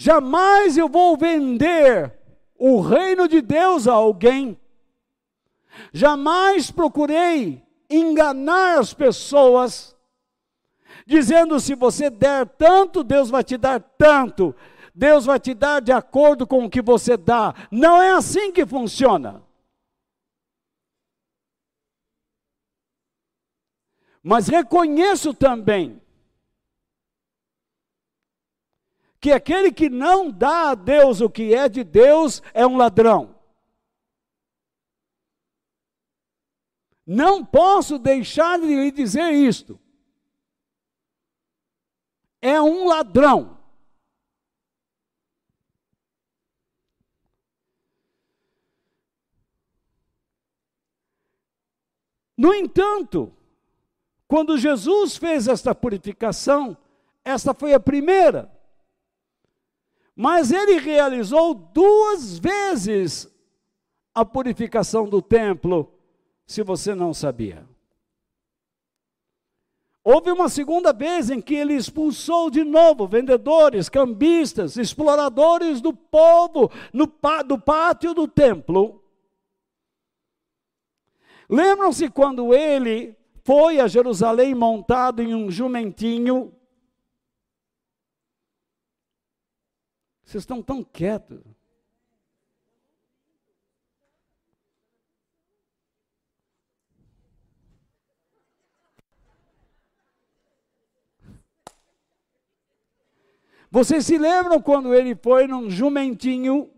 [0.01, 2.13] Jamais eu vou vender
[2.57, 4.59] o reino de Deus a alguém.
[5.93, 9.98] Jamais procurei enganar as pessoas
[11.07, 14.55] dizendo: se você der tanto, Deus vai te dar tanto.
[14.95, 17.55] Deus vai te dar de acordo com o que você dá.
[17.71, 19.43] Não é assim que funciona.
[24.23, 26.03] Mas reconheço também
[29.21, 33.37] que aquele que não dá a Deus o que é de Deus é um ladrão.
[37.07, 39.81] Não posso deixar de lhe dizer isto
[42.41, 43.59] é um ladrão.
[52.37, 53.33] No entanto,
[54.29, 56.77] quando Jesus fez esta purificação,
[57.25, 58.49] esta foi a primeira.
[60.15, 63.29] Mas ele realizou duas vezes
[64.15, 65.93] a purificação do templo,
[66.47, 67.68] se você não sabia.
[70.05, 76.71] Houve uma segunda vez em que ele expulsou de novo vendedores, cambistas, exploradores do povo
[76.93, 77.07] no,
[77.47, 79.05] do pátio do templo.
[81.49, 86.55] Lembram-se quando ele foi a Jerusalém montado em um jumentinho?
[90.23, 91.58] Vocês estão tão quietos.
[103.71, 106.73] Vocês se lembram quando ele foi num jumentinho?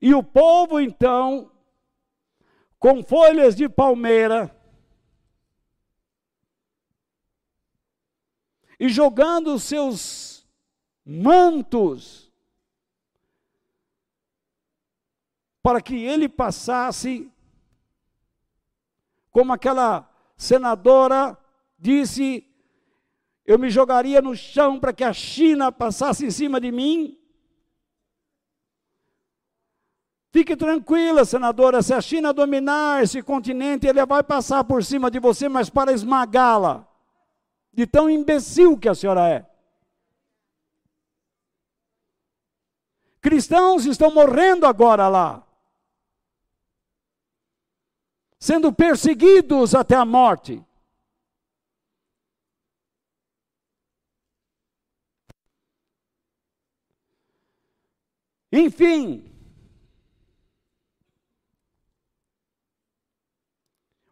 [0.00, 1.50] E o povo então,
[2.78, 4.54] com folhas de palmeira,
[8.78, 10.46] e jogando os seus
[11.04, 12.30] mantos,
[15.60, 17.28] para que ele passasse,
[19.32, 21.36] como aquela senadora
[21.76, 22.45] disse
[23.46, 27.16] eu me jogaria no chão para que a China passasse em cima de mim?
[30.32, 35.20] Fique tranquila, senadora, se a China dominar esse continente, ele vai passar por cima de
[35.20, 36.86] você, mas para esmagá-la.
[37.72, 39.46] De tão imbecil que a senhora é.
[43.20, 45.46] Cristãos estão morrendo agora lá,
[48.38, 50.65] sendo perseguidos até a morte.
[58.52, 59.30] Enfim,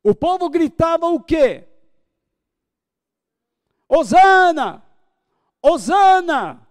[0.03, 1.69] o povo gritava o quê?
[3.89, 4.85] Osana!
[5.63, 6.67] Osana!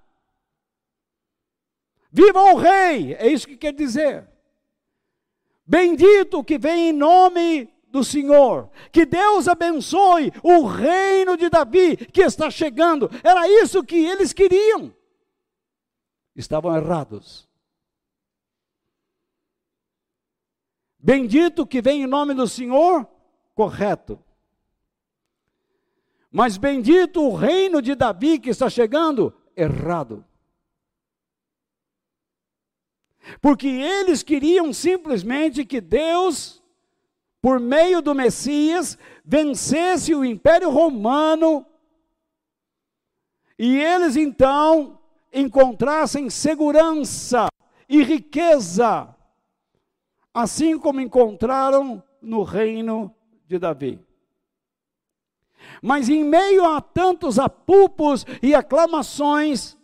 [2.12, 3.16] Viva o rei!
[3.16, 4.30] É isso que quer dizer.
[5.66, 8.70] Bendito que vem em nome do Senhor.
[8.92, 13.10] Que Deus abençoe o reino de Davi que está chegando.
[13.24, 14.94] Era isso que eles queriam.
[16.36, 17.48] Estavam errados.
[21.06, 23.06] Bendito que vem em nome do Senhor,
[23.54, 24.18] correto.
[26.32, 30.24] Mas bendito o reino de Davi que está chegando, errado.
[33.42, 36.64] Porque eles queriam simplesmente que Deus,
[37.42, 41.66] por meio do Messias, vencesse o Império Romano
[43.60, 44.98] e eles então
[45.34, 47.48] encontrassem segurança
[47.90, 49.13] e riqueza,
[50.34, 53.14] assim como encontraram no reino
[53.48, 54.00] de Davi.
[55.82, 59.78] Mas em meio a tantos apupos e aclamações,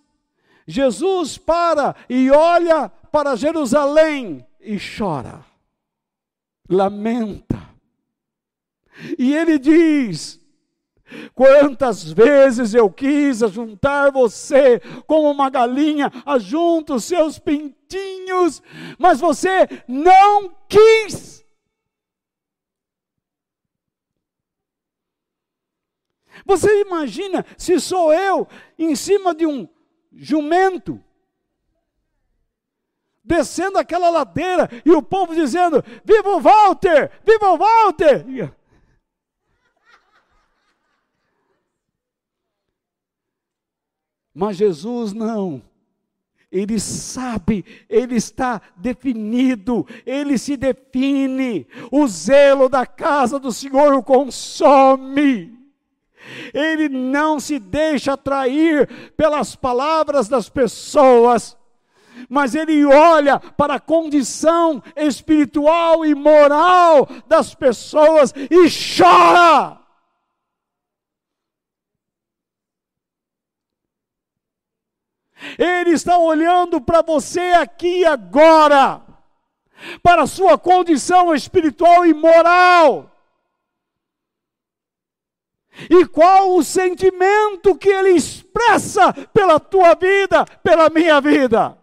[0.65, 5.45] Jesus para e olha para Jerusalém e chora,
[6.69, 7.59] lamenta.
[9.17, 10.38] E ele diz:
[11.33, 18.61] Quantas vezes eu quis juntar você como uma galinha ajunta os seus pintinhos,
[18.97, 21.39] mas você não quis.
[26.45, 28.47] Você imagina se sou eu
[28.77, 29.67] em cima de um
[30.11, 31.03] jumento,
[33.23, 37.11] descendo aquela ladeira e o povo dizendo: Viva o Walter!
[37.23, 38.25] Viva o Walter!
[44.39, 45.61] Mas Jesus não.
[46.49, 51.67] Ele sabe, ele está definido, ele se define.
[51.91, 55.53] O zelo da casa do Senhor o consome.
[56.53, 58.87] Ele não se deixa atrair
[59.17, 61.57] pelas palavras das pessoas,
[62.29, 69.79] mas ele olha para a condição espiritual e moral das pessoas e chora.
[75.57, 79.01] Ele está olhando para você aqui agora,
[80.03, 83.09] para a sua condição espiritual e moral.
[85.89, 91.77] E qual o sentimento que ele expressa pela tua vida, pela minha vida?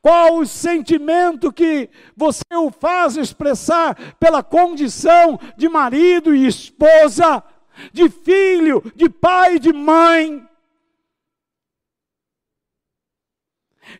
[0.00, 7.42] Qual o sentimento que você o faz expressar pela condição de marido e esposa?
[7.92, 10.48] De filho, de pai, de mãe,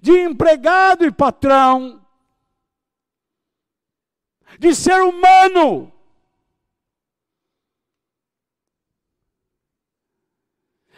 [0.00, 2.04] de empregado e patrão,
[4.58, 5.92] de ser humano.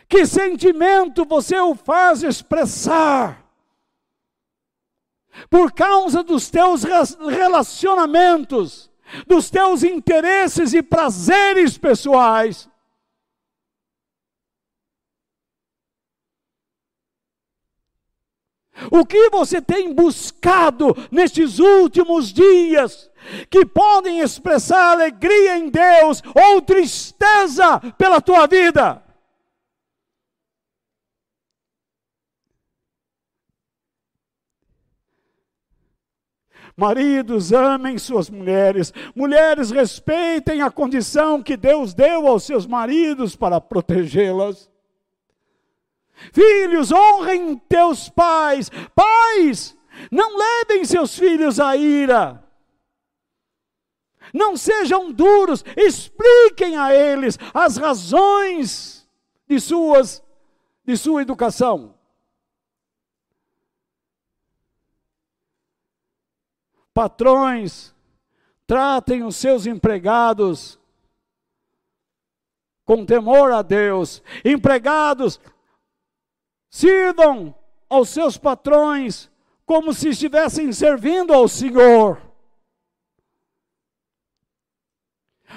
[0.09, 3.45] Que sentimento você o faz expressar?
[5.51, 8.89] Por causa dos teus relacionamentos
[9.27, 12.69] dos teus interesses e prazeres pessoais.
[18.91, 23.11] O que você tem buscado nestes últimos dias
[23.51, 29.06] que podem expressar alegria em Deus ou tristeza pela tua vida?
[36.77, 38.93] Maridos, amem suas mulheres.
[39.15, 44.71] Mulheres, respeitem a condição que Deus deu aos seus maridos para protegê-las.
[46.33, 48.71] Filhos, honrem teus pais.
[48.95, 49.77] Pais,
[50.11, 52.43] não levem seus filhos à ira.
[54.35, 59.09] Não sejam duros, expliquem a eles as razões
[59.49, 60.23] de suas
[60.85, 61.96] de sua educação.
[66.97, 67.95] Patrões,
[68.67, 70.81] tratem os seus empregados
[72.87, 74.23] com temor a Deus.
[74.43, 75.39] Empregados,
[76.71, 77.55] sirvam
[77.87, 79.31] aos seus patrões
[79.67, 82.19] como se estivessem servindo ao Senhor.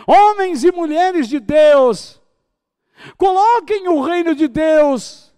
[0.05, 2.21] Homens e mulheres de Deus,
[3.15, 5.33] coloquem o reino de Deus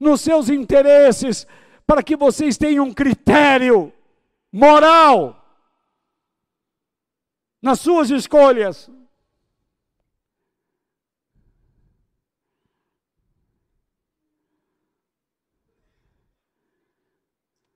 [0.00, 1.46] nos seus interesses,
[1.86, 3.92] para que vocês tenham um critério
[4.50, 5.42] moral
[7.64, 8.90] nas suas escolhas.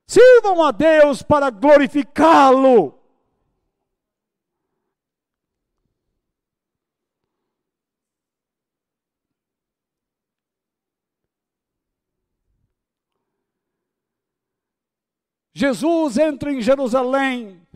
[0.07, 2.99] Sirvam a Deus para glorificá-lo.
[15.55, 17.67] Jesus entra em Jerusalém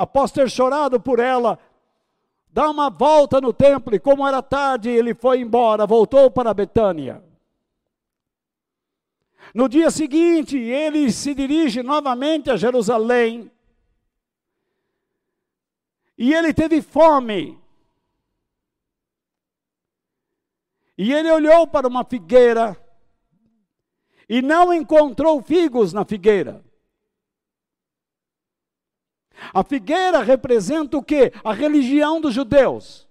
[0.00, 1.58] após ter chorado por ela,
[2.50, 7.22] dá uma volta no templo, e como era tarde, ele foi embora, voltou para Betânia.
[9.54, 13.52] No dia seguinte, ele se dirige novamente a Jerusalém.
[16.16, 17.60] E ele teve fome.
[20.96, 22.74] E ele olhou para uma figueira
[24.26, 26.64] e não encontrou figos na figueira.
[29.54, 31.32] A figueira representa o que?
[31.42, 33.08] A religião dos judeus.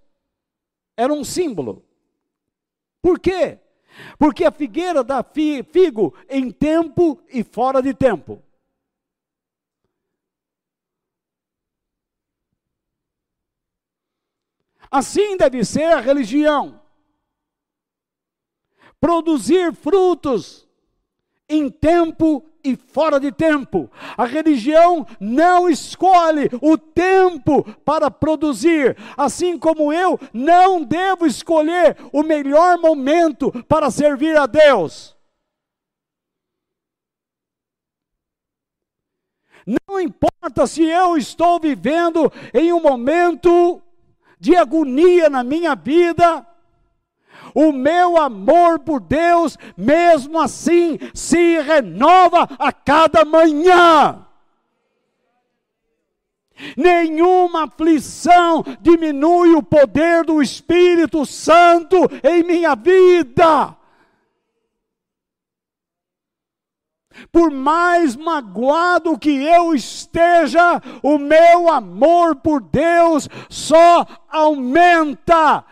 [0.95, 1.85] Era um símbolo.
[3.01, 3.59] Por quê?
[4.17, 8.43] Porque a figueira dá figo em tempo e fora de tempo.
[14.91, 16.81] Assim deve ser a religião.
[18.99, 20.67] Produzir frutos
[21.47, 23.89] em tempo e fora de tempo.
[24.17, 32.23] A religião não escolhe o tempo para produzir, assim como eu não devo escolher o
[32.23, 35.17] melhor momento para servir a Deus.
[39.87, 43.81] Não importa se eu estou vivendo em um momento
[44.39, 46.45] de agonia na minha vida,
[47.53, 54.25] o meu amor por Deus, mesmo assim, se renova a cada manhã.
[56.75, 63.75] Nenhuma aflição diminui o poder do Espírito Santo em minha vida.
[67.31, 75.63] Por mais magoado que eu esteja, o meu amor por Deus só aumenta.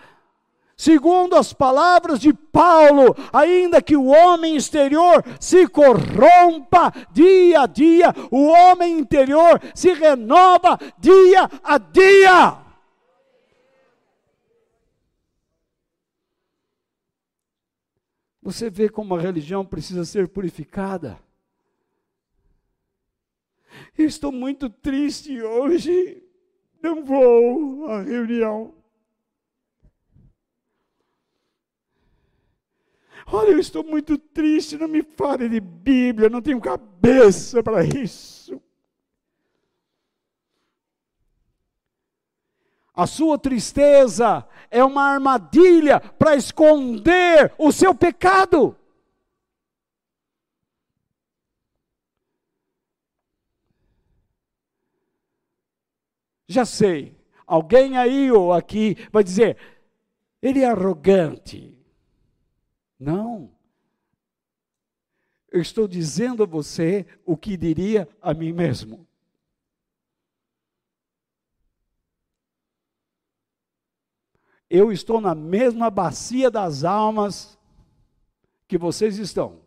[0.79, 8.13] Segundo as palavras de Paulo, ainda que o homem exterior se corrompa dia a dia,
[8.29, 12.59] o homem interior se renova dia a dia.
[18.39, 21.19] Você vê como a religião precisa ser purificada.
[23.97, 26.23] Eu estou muito triste hoje,
[26.79, 28.76] não vou à reunião.
[33.29, 38.61] Olha, eu estou muito triste, não me fale de Bíblia, não tenho cabeça para isso.
[42.93, 48.75] A sua tristeza é uma armadilha para esconder o seu pecado.
[56.47, 57.15] Já sei,
[57.45, 59.57] alguém aí ou aqui vai dizer,
[60.41, 61.76] ele é arrogante.
[62.99, 63.51] Não.
[65.51, 69.07] Eu estou dizendo a você o que diria a mim mesmo.
[74.69, 77.57] Eu estou na mesma bacia das almas
[78.67, 79.61] que vocês estão.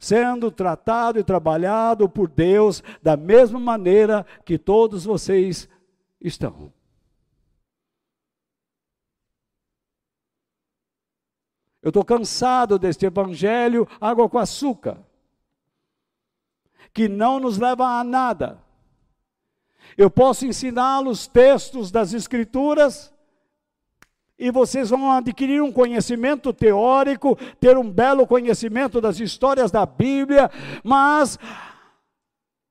[0.00, 5.68] Sendo tratado e trabalhado por Deus da mesma maneira que todos vocês
[6.20, 6.72] estão.
[11.84, 14.96] Eu estou cansado deste evangelho água com açúcar,
[16.94, 18.58] que não nos leva a nada.
[19.94, 23.12] Eu posso ensiná-los textos das Escrituras,
[24.38, 30.50] e vocês vão adquirir um conhecimento teórico, ter um belo conhecimento das histórias da Bíblia,
[30.82, 31.38] mas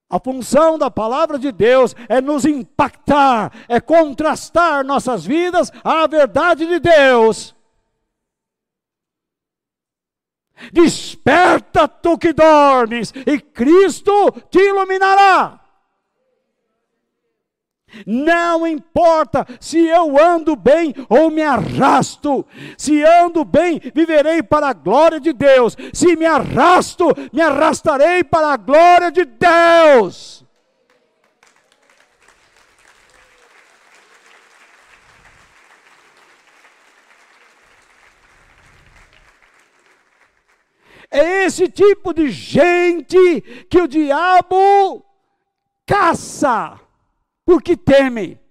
[0.09, 6.65] a função da palavra de Deus é nos impactar, é contrastar nossas vidas à verdade
[6.65, 7.55] de Deus.
[10.71, 15.59] Desperta tu que dormes, e Cristo te iluminará.
[18.05, 22.45] Não importa se eu ando bem ou me arrasto,
[22.77, 28.53] se ando bem, viverei para a glória de Deus, se me arrasto, me arrastarei para
[28.53, 30.42] a glória de Deus.
[41.15, 45.05] É esse tipo de gente que o diabo
[45.85, 46.81] caça,
[47.45, 48.41] porque teme.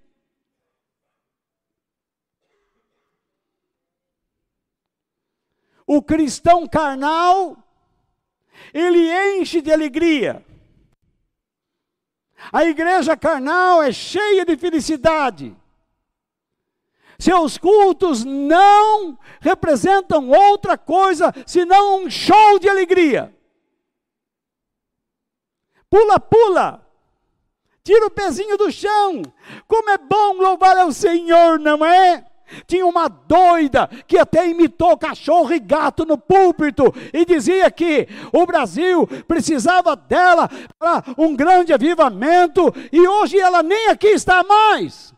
[5.85, 7.57] O cristão carnal,
[8.73, 10.45] ele enche de alegria.
[12.49, 15.53] A igreja carnal é cheia de felicidade.
[17.17, 23.33] Seus cultos não representam outra coisa senão um show de alegria.
[25.89, 26.83] Pula, pula.
[27.83, 29.21] Tira o pezinho do chão.
[29.67, 32.25] Como é bom louvar ao Senhor, não é?
[32.67, 38.45] Tinha uma doida que até imitou cachorro e gato no púlpito e dizia que o
[38.45, 45.12] Brasil precisava dela para um grande avivamento e hoje ela nem aqui está mais.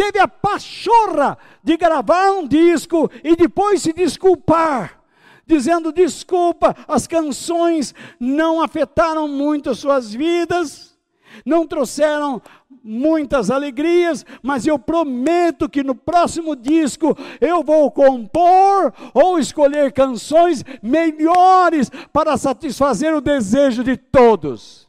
[0.00, 4.98] Teve a pachorra de gravar um disco e depois se desculpar,
[5.46, 10.98] dizendo: desculpa, as canções não afetaram muito suas vidas,
[11.44, 12.40] não trouxeram
[12.82, 20.64] muitas alegrias, mas eu prometo que no próximo disco eu vou compor ou escolher canções
[20.82, 24.88] melhores para satisfazer o desejo de todos.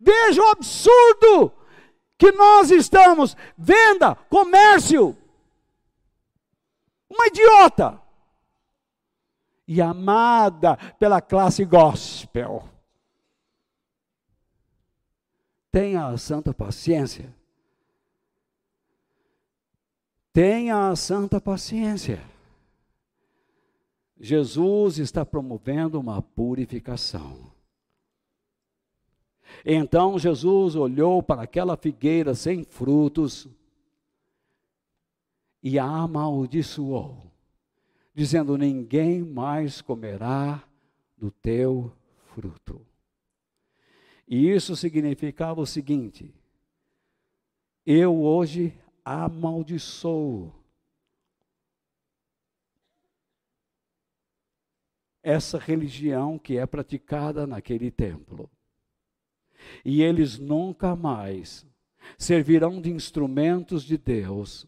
[0.00, 1.52] Veja o absurdo
[2.18, 3.36] que nós estamos.
[3.56, 5.16] Venda, comércio.
[7.08, 8.02] Uma idiota.
[9.66, 12.68] E amada pela classe gospel.
[15.70, 17.32] Tenha a santa paciência.
[20.32, 22.22] Tenha a santa paciência.
[24.18, 27.47] Jesus está promovendo uma purificação.
[29.64, 33.48] Então Jesus olhou para aquela figueira sem frutos
[35.62, 37.30] e a amaldiçoou,
[38.14, 40.62] dizendo: Ninguém mais comerá
[41.16, 41.92] do teu
[42.34, 42.80] fruto.
[44.26, 46.32] E isso significava o seguinte:
[47.90, 50.52] eu hoje amaldiçoo
[55.22, 58.50] essa religião que é praticada naquele templo.
[59.84, 61.66] E eles nunca mais
[62.16, 64.66] servirão de instrumentos de Deus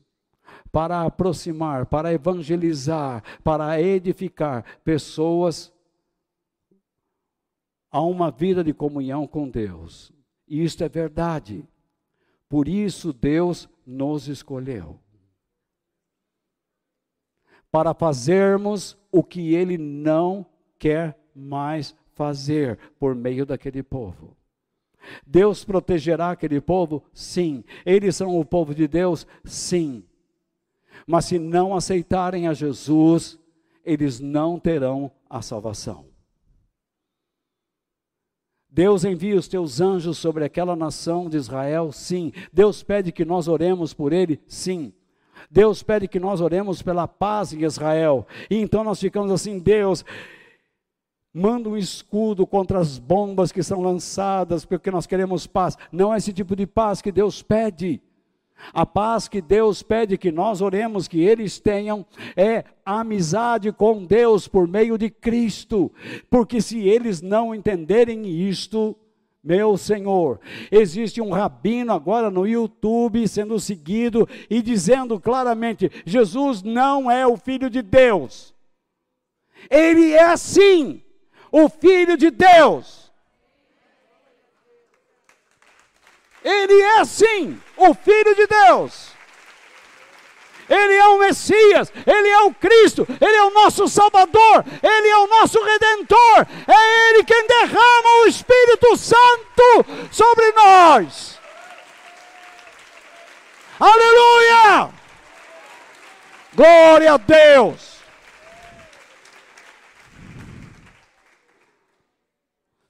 [0.73, 5.73] para aproximar, para evangelizar, para edificar pessoas
[7.91, 10.13] a uma vida de comunhão com Deus.
[10.47, 11.65] E isto é verdade.
[12.49, 14.99] Por isso Deus nos escolheu.
[17.71, 20.47] Para fazermos o que Ele não
[20.79, 24.37] quer mais fazer por meio daquele povo.
[25.27, 27.03] Deus protegerá aquele povo?
[27.13, 27.65] Sim.
[27.85, 29.27] Eles são o povo de Deus?
[29.45, 30.05] Sim.
[31.07, 33.39] Mas se não aceitarem a Jesus,
[33.85, 36.11] eles não terão a salvação.
[38.73, 41.91] Deus envia os teus anjos sobre aquela nação de Israel?
[41.91, 42.33] Sim.
[42.53, 44.41] Deus pede que nós oremos por ele?
[44.47, 44.93] Sim.
[45.51, 48.27] Deus pede que nós oremos pela paz em Israel.
[48.49, 50.05] E então nós ficamos assim, Deus,
[51.33, 55.77] manda um escudo contra as bombas que são lançadas, porque nós queremos paz.
[55.93, 58.03] Não é esse tipo de paz que Deus pede.
[58.75, 62.05] A paz que Deus pede que nós oremos que eles tenham
[62.37, 65.91] é amizade com Deus por meio de Cristo,
[66.29, 68.95] porque se eles não entenderem isto,
[69.43, 70.39] meu Senhor,
[70.71, 77.39] existe um rabino agora no YouTube sendo seguido e dizendo claramente: Jesus não é o
[77.39, 78.55] Filho de Deus,
[79.71, 81.03] ele é sim
[81.53, 83.11] o Filho de Deus.
[86.43, 89.11] Ele é sim o Filho de Deus.
[90.69, 95.17] Ele é o Messias, Ele é o Cristo, Ele é o nosso Salvador, Ele é
[95.17, 101.41] o nosso Redentor, é Ele quem derrama o Espírito Santo sobre nós.
[103.81, 104.91] Aleluia!
[106.55, 107.90] Glória a Deus!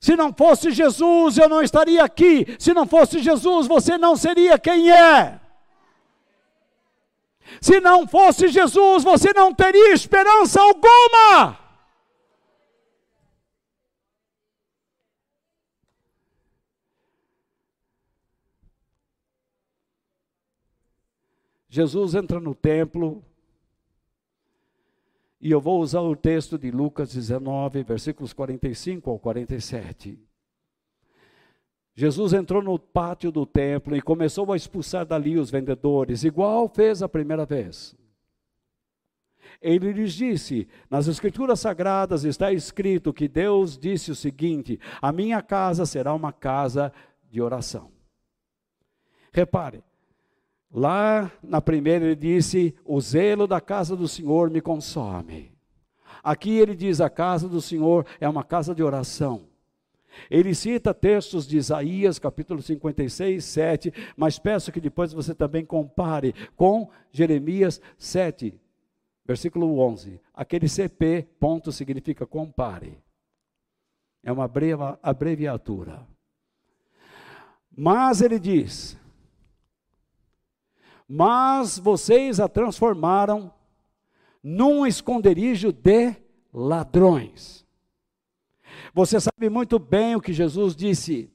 [0.00, 2.46] Se não fosse Jesus, eu não estaria aqui.
[2.58, 5.38] Se não fosse Jesus, você não seria quem é.
[7.60, 11.58] Se não fosse Jesus, você não teria esperança alguma.
[21.68, 23.22] Jesus entra no templo,
[25.40, 30.18] e eu vou usar o texto de Lucas 19, versículos 45 ao 47.
[31.94, 37.02] Jesus entrou no pátio do templo e começou a expulsar dali os vendedores, igual fez
[37.02, 37.96] a primeira vez.
[39.60, 45.42] Ele lhes disse: Nas Escrituras Sagradas está escrito que Deus disse o seguinte: A minha
[45.42, 46.92] casa será uma casa
[47.30, 47.90] de oração.
[49.32, 49.82] Repare,
[50.72, 55.52] Lá na primeira ele disse: O zelo da casa do Senhor me consome.
[56.22, 59.48] Aqui ele diz: A casa do Senhor é uma casa de oração.
[60.30, 66.34] Ele cita textos de Isaías, capítulo 56, 7, mas peço que depois você também compare
[66.56, 68.60] com Jeremias 7,
[69.24, 70.20] versículo 11.
[70.34, 72.98] Aquele CP, ponto, significa compare.
[74.22, 74.50] É uma
[75.02, 76.06] abreviatura.
[77.76, 78.99] Mas ele diz:
[81.12, 83.52] mas vocês a transformaram
[84.40, 86.14] num esconderijo de
[86.54, 87.66] ladrões.
[88.94, 91.28] Você sabe muito bem o que Jesus disse.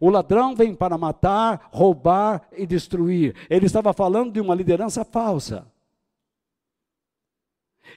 [0.00, 3.34] O ladrão vem para matar, roubar e destruir.
[3.50, 5.66] Ele estava falando de uma liderança falsa.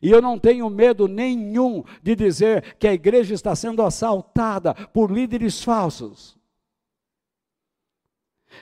[0.01, 5.11] E eu não tenho medo nenhum de dizer que a igreja está sendo assaltada por
[5.11, 6.35] líderes falsos.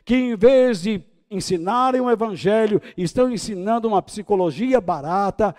[0.03, 5.55] Que em vez de ensinarem o evangelho, estão ensinando uma psicologia barata.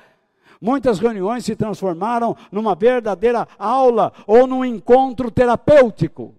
[0.60, 6.34] Muitas reuniões se transformaram numa verdadeira aula ou num encontro terapêutico.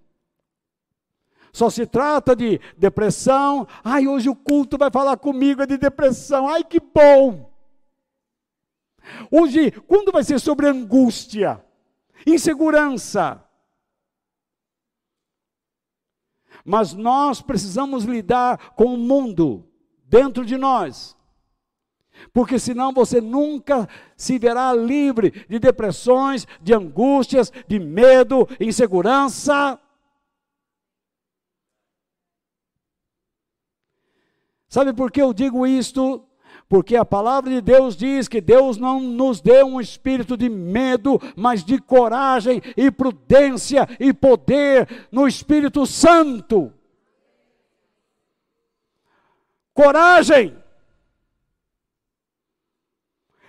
[1.52, 3.68] Só se trata de depressão.
[3.84, 6.48] Ai, hoje o culto vai falar comigo é de depressão.
[6.48, 7.52] Ai, que bom!
[9.30, 11.62] Hoje, quando vai ser sobre angústia,
[12.26, 13.43] insegurança?
[16.64, 19.68] Mas nós precisamos lidar com o mundo
[20.06, 21.18] dentro de nós.
[22.32, 29.80] Porque senão você nunca se verá livre de depressões, de angústias, de medo, insegurança.
[34.68, 36.26] Sabe por que eu digo isto?
[36.74, 41.22] Porque a palavra de Deus diz que Deus não nos deu um espírito de medo,
[41.36, 46.74] mas de coragem e prudência e poder no Espírito Santo.
[49.72, 50.58] Coragem.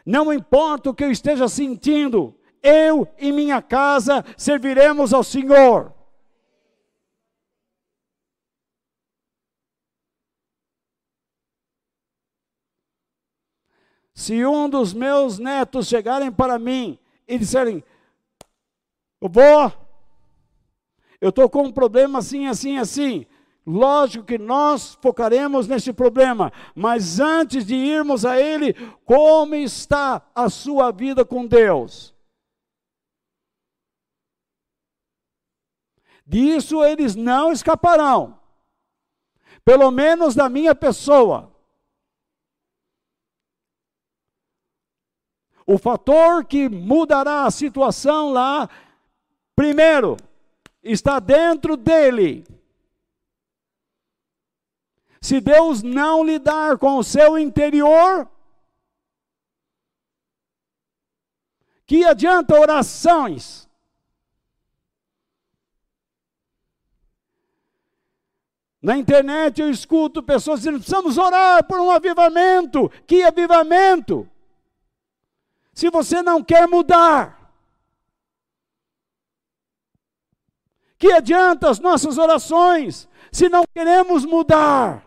[0.05, 5.95] Não importa o que eu esteja sentindo, eu e minha casa serviremos ao Senhor.
[14.15, 17.83] Se um dos meus netos chegarem para mim e disserem,
[19.21, 19.73] vó,
[21.21, 23.27] eu estou com um problema assim, assim, assim.
[23.67, 28.75] Lógico que nós focaremos nesse problema, mas antes de irmos a ele,
[29.07, 32.15] como está a sua vida com Deus?
[36.27, 38.39] Disso eles não escaparão,
[39.65, 41.54] pelo menos da minha pessoa.
[45.67, 48.69] O fator que mudará a situação lá,
[49.57, 50.17] primeiro,
[50.83, 52.45] está dentro dele.
[55.21, 58.29] Se Deus não lidar com o seu interior,
[61.87, 63.67] que adianta orações?
[68.83, 72.91] Na internet eu escuto pessoas dizendo: precisamos orar por um avivamento.
[73.07, 74.29] Que avivamento?
[75.75, 77.53] Se você não quer mudar?
[80.97, 85.05] Que adianta as nossas orações se não queremos mudar?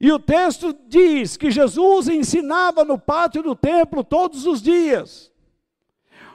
[0.00, 5.32] E o texto diz que Jesus ensinava no pátio do templo todos os dias.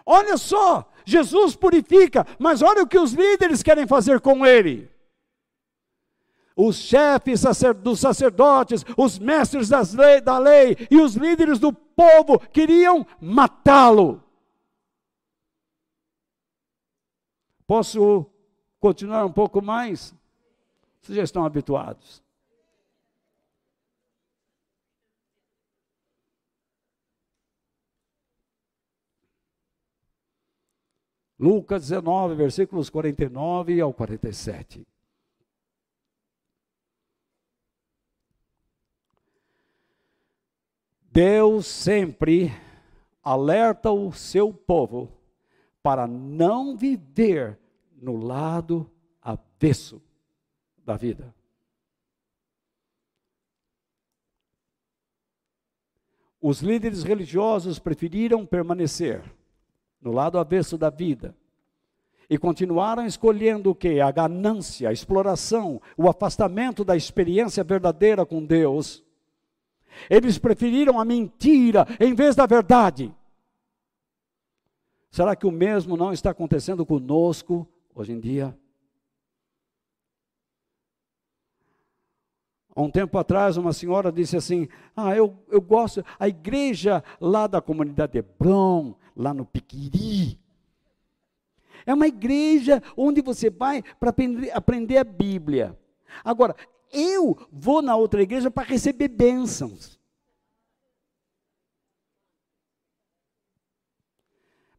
[0.05, 4.92] Olha só, Jesus purifica, mas olha o que os líderes querem fazer com ele
[6.55, 7.43] os chefes
[7.81, 14.23] dos sacerdotes, os mestres lei, da lei e os líderes do povo queriam matá-lo.
[17.65, 18.25] Posso
[18.79, 20.13] continuar um pouco mais?
[21.01, 22.23] Vocês já estão habituados.
[31.39, 34.87] Lucas 19, versículos 49 ao 47.
[41.13, 42.51] Deus sempre
[43.23, 45.11] alerta o seu povo
[45.83, 47.59] para não viver
[48.01, 48.89] no lado
[49.21, 50.01] avesso
[50.83, 51.31] da vida.
[56.41, 59.21] Os líderes religiosos preferiram permanecer
[60.01, 61.37] no lado avesso da vida
[62.27, 64.01] e continuaram escolhendo o que?
[64.01, 69.03] A ganância, a exploração, o afastamento da experiência verdadeira com Deus
[70.09, 73.13] eles preferiram a mentira em vez da verdade.
[75.11, 78.57] Será que o mesmo não está acontecendo conosco hoje em dia?
[82.75, 87.45] Há um tempo atrás, uma senhora disse assim: Ah, eu, eu gosto, a igreja lá
[87.45, 90.39] da comunidade Hebron, lá no Piquiri,
[91.85, 94.09] é uma igreja onde você vai para
[94.53, 95.77] aprender, a Bíblia.
[96.23, 96.55] Agora,
[96.93, 99.99] eu vou na outra igreja para receber bênçãos.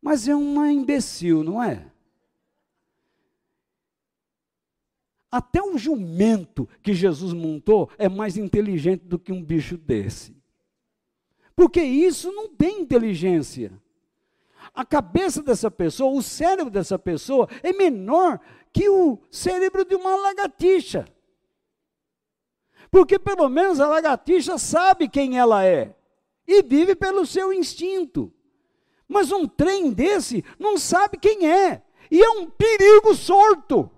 [0.01, 1.91] Mas é uma imbecil, não é?
[5.31, 10.37] Até um jumento que Jesus montou é mais inteligente do que um bicho desse.
[11.57, 13.73] Porque isso não tem inteligência.
[14.75, 18.41] a cabeça dessa pessoa, o cérebro dessa pessoa é menor
[18.73, 21.07] que o cérebro de uma lagartixa.
[22.95, 25.97] Porque pelo menos a lagartixa sabe quem ela é
[26.47, 28.33] e vive pelo seu instinto.
[29.09, 33.91] Mas um trem desse não sabe quem é e é um perigo sorto.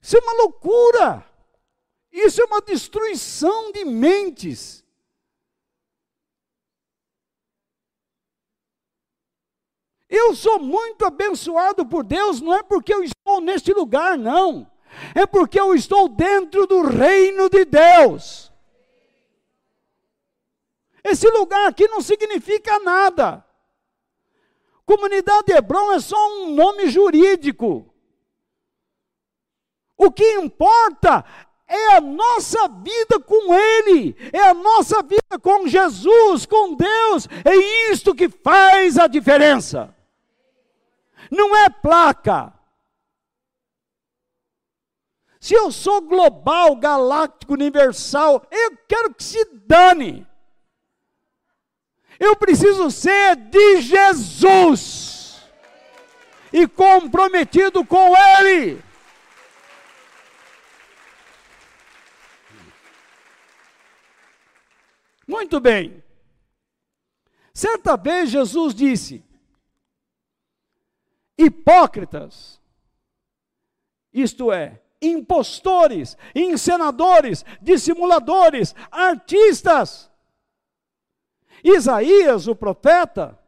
[0.00, 1.26] Isso é uma loucura.
[2.12, 4.81] Isso é uma destruição de mentes.
[10.14, 14.70] Eu sou muito abençoado por Deus, não é porque eu estou neste lugar, não.
[15.14, 18.52] É porque eu estou dentro do reino de Deus.
[21.02, 23.42] Esse lugar aqui não significa nada.
[24.84, 27.90] Comunidade Hebron é só um nome jurídico.
[29.96, 31.24] O que importa
[31.66, 37.90] é a nossa vida com Ele, é a nossa vida com Jesus, com Deus, é
[37.90, 40.01] isto que faz a diferença
[41.32, 42.52] não é placa.
[45.40, 50.26] Se eu sou global, galáctico, universal, eu quero que se dane.
[52.20, 55.42] Eu preciso ser de Jesus
[56.52, 58.80] e comprometido com Ele.
[65.26, 66.04] Muito bem.
[67.54, 69.24] Certa vez Jesus disse:
[71.38, 72.60] hipócritas,
[74.12, 80.10] isto é, impostores, encenadores, dissimuladores, artistas.
[81.64, 83.38] Isaías, o profeta,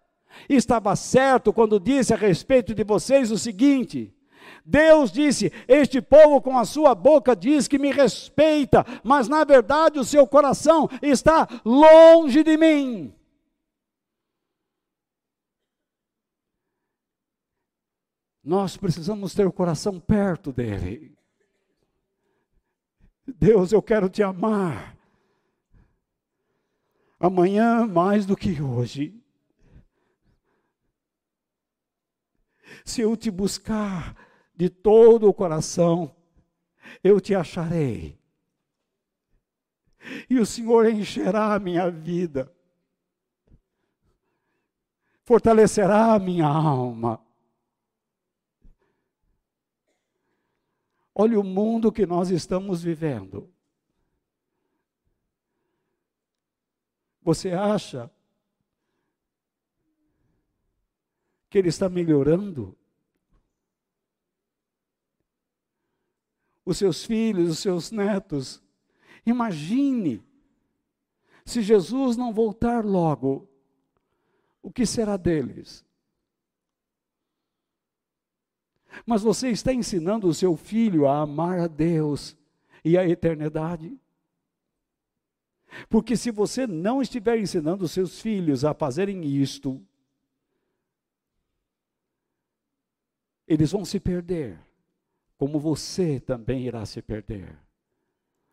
[0.48, 4.12] estava certo quando disse a respeito de vocês o seguinte:
[4.64, 9.98] Deus disse: Este povo com a sua boca diz que me respeita, mas na verdade
[9.98, 13.14] o seu coração está longe de mim.
[18.44, 21.16] Nós precisamos ter o coração perto dele.
[23.26, 24.94] Deus, eu quero te amar.
[27.18, 29.18] Amanhã mais do que hoje.
[32.84, 34.14] Se eu te buscar
[34.54, 36.14] de todo o coração,
[37.02, 38.20] eu te acharei.
[40.28, 42.54] E o Senhor encherá a minha vida,
[45.24, 47.23] fortalecerá a minha alma
[51.14, 53.48] Olha o mundo que nós estamos vivendo.
[57.22, 58.10] Você acha
[61.48, 62.76] que ele está melhorando?
[66.64, 68.62] Os seus filhos, os seus netos.
[69.24, 70.22] Imagine
[71.44, 73.48] se Jesus não voltar logo,
[74.62, 75.84] o que será deles?
[79.06, 82.36] Mas você está ensinando o seu filho a amar a Deus
[82.84, 83.98] e a eternidade?
[85.88, 89.84] Porque se você não estiver ensinando os seus filhos a fazerem isto,
[93.46, 94.58] eles vão se perder,
[95.36, 97.58] como você também irá se perder.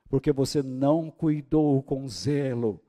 [0.09, 2.81] Porque você não cuidou com zelo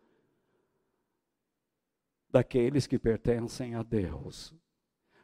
[2.30, 4.54] daqueles que pertencem a Deus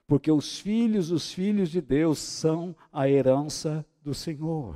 [0.09, 4.75] porque os filhos, os filhos de Deus são a herança do Senhor.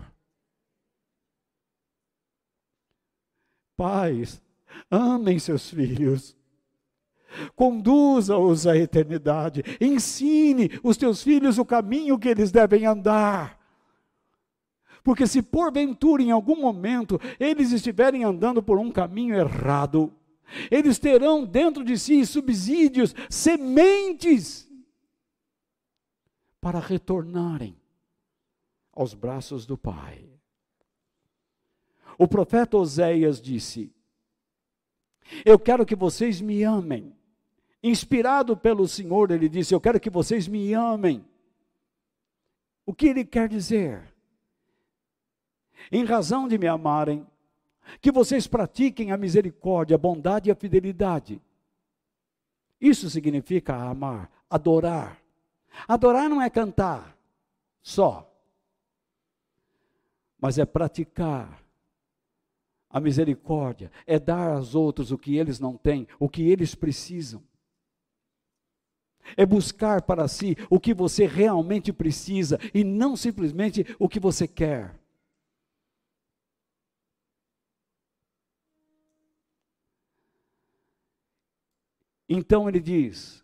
[3.75, 4.43] Pais,
[4.91, 6.37] amem seus filhos.
[7.57, 9.65] Conduza-os à eternidade.
[9.81, 13.59] Ensine os teus filhos o caminho que eles devem andar.
[15.03, 20.13] Porque se porventura em algum momento eles estiverem andando por um caminho errado,
[20.71, 24.71] eles terão dentro de si subsídios, sementes
[26.63, 27.77] para retornarem
[28.93, 30.25] aos braços do Pai.
[32.17, 33.93] O profeta Oséias disse:
[35.45, 37.13] Eu quero que vocês me amem.
[37.83, 41.25] Inspirado pelo Senhor, ele disse: Eu quero que vocês me amem.
[42.87, 44.15] O que ele quer dizer?
[45.91, 47.27] Em razão de me amarem,
[48.01, 51.43] que vocês pratiquem a misericórdia, a bondade e a fidelidade.
[52.81, 55.22] Isso significa amar, adorar,
[55.89, 57.17] Adorar não é cantar
[57.83, 58.29] só,
[60.39, 61.63] mas é praticar
[62.91, 67.43] a misericórdia, é dar aos outros o que eles não têm, o que eles precisam.
[69.37, 74.47] É buscar para si o que você realmente precisa e não simplesmente o que você
[74.47, 75.01] quer.
[82.29, 83.42] Então ele diz: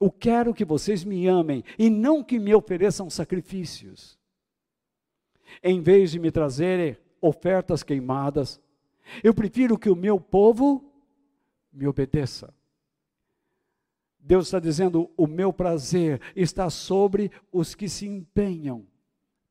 [0.00, 4.18] Eu quero que vocês me amem e não que me ofereçam sacrifícios.
[5.62, 8.60] Em vez de me trazerem ofertas queimadas,
[9.22, 10.90] eu prefiro que o meu povo
[11.72, 12.54] me obedeça.
[14.18, 18.86] Deus está dizendo: o meu prazer está sobre os que se empenham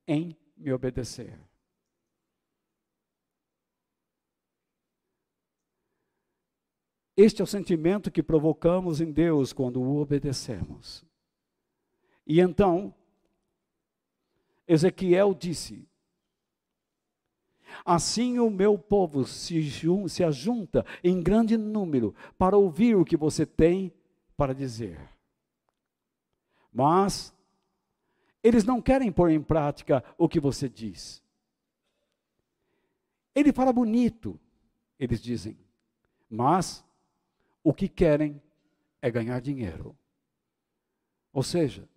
[0.08, 1.40] em me obedecer.
[7.22, 11.04] Este é o sentimento que provocamos em Deus quando o obedecemos.
[12.26, 12.96] E então,
[14.66, 15.86] Ezequiel disse:
[17.84, 19.70] Assim o meu povo se,
[20.08, 23.94] se ajunta em grande número para ouvir o que você tem
[24.38, 24.98] para dizer.
[26.72, 27.36] Mas
[28.42, 31.22] eles não querem pôr em prática o que você diz.
[33.36, 34.40] Ele fala bonito,
[34.98, 35.58] eles dizem,
[36.30, 36.88] mas
[37.64, 38.42] o que querem
[39.02, 39.96] é ganhar dinheiro.
[41.32, 41.88] Ou seja,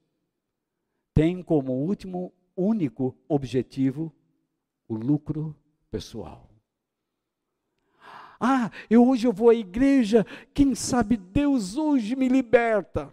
[1.14, 4.12] tem como último, único objetivo
[4.88, 5.56] o lucro
[5.90, 6.48] pessoal.
[8.38, 13.10] Ah, eu hoje eu vou à igreja, quem sabe Deus hoje me liberta.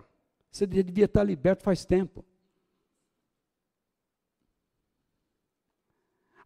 [0.51, 2.25] Você devia estar liberto faz tempo.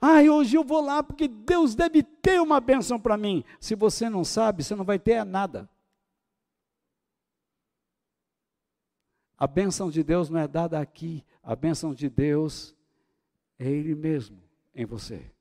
[0.02, 3.42] Ah, hoje eu vou lá porque Deus deve ter uma bênção para mim.
[3.58, 5.70] Se você não sabe, você não vai ter nada.
[9.38, 12.76] A bênção de Deus não é dada aqui, a bênção de Deus
[13.60, 14.42] é Ele mesmo
[14.74, 15.32] em você.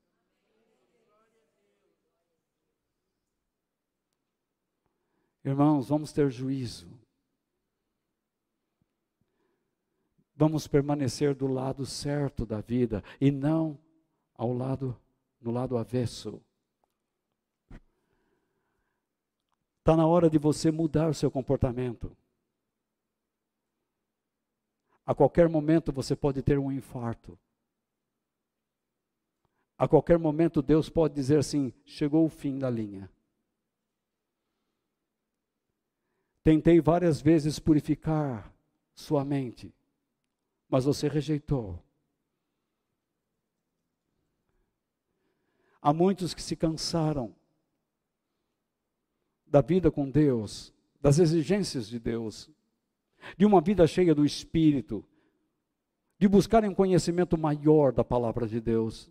[5.44, 6.88] Irmãos, vamos ter juízo.
[10.34, 13.78] Vamos permanecer do lado certo da vida e não
[14.34, 14.96] ao lado
[15.40, 16.40] no lado avesso.
[19.80, 22.16] Está na hora de você mudar o seu comportamento.
[25.04, 27.38] A qualquer momento você pode ter um infarto.
[29.76, 33.10] A qualquer momento Deus pode dizer assim: chegou o fim da linha.
[36.44, 38.52] Tentei várias vezes purificar
[38.94, 39.74] sua mente,
[40.68, 41.82] mas você rejeitou.
[45.80, 47.34] Há muitos que se cansaram
[49.46, 52.48] da vida com Deus, das exigências de Deus,
[53.36, 55.04] de uma vida cheia do Espírito,
[56.18, 59.10] de buscarem um conhecimento maior da palavra de Deus.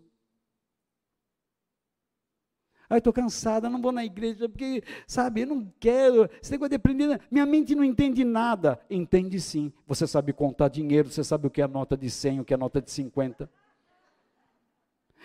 [2.92, 6.28] Ai, estou cansada, não vou na igreja, porque, sabe, eu não quero.
[6.42, 8.78] Esse negócio de aprender, minha mente não entende nada.
[8.90, 9.72] Entende sim.
[9.86, 12.56] Você sabe contar dinheiro, você sabe o que é nota de 100, o que é
[12.56, 13.48] nota de 50.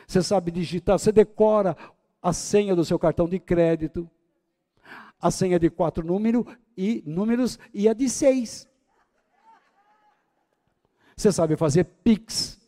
[0.07, 1.76] Você sabe digitar, você decora
[2.22, 4.09] a senha do seu cartão de crédito,
[5.19, 6.47] a senha de quatro número
[6.77, 8.69] e, números e a de seis.
[11.18, 12.60] Você sabe fazer Pix.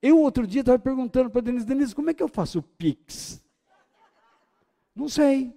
[0.00, 3.44] Eu outro dia estava perguntando para a Denise, Denise, como é que eu faço Pix?
[4.96, 5.54] Não sei.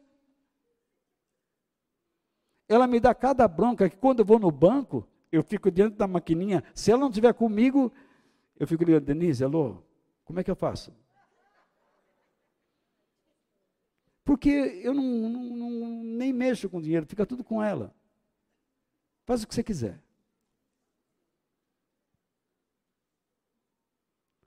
[2.67, 6.05] Ela me dá cada bronca que quando eu vou no banco, eu fico diante da
[6.05, 6.61] maquininha.
[6.75, 7.89] Se ela não estiver comigo,
[8.59, 9.81] eu fico ligando, Denise, alô,
[10.25, 10.93] como é que eu faço?
[14.25, 17.95] Porque eu não, não, não, nem mexo com dinheiro, fica tudo com ela.
[19.25, 20.01] Faz o que você quiser.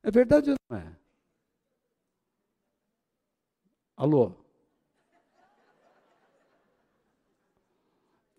[0.03, 0.97] É verdade ou não é?
[3.97, 4.33] Alô?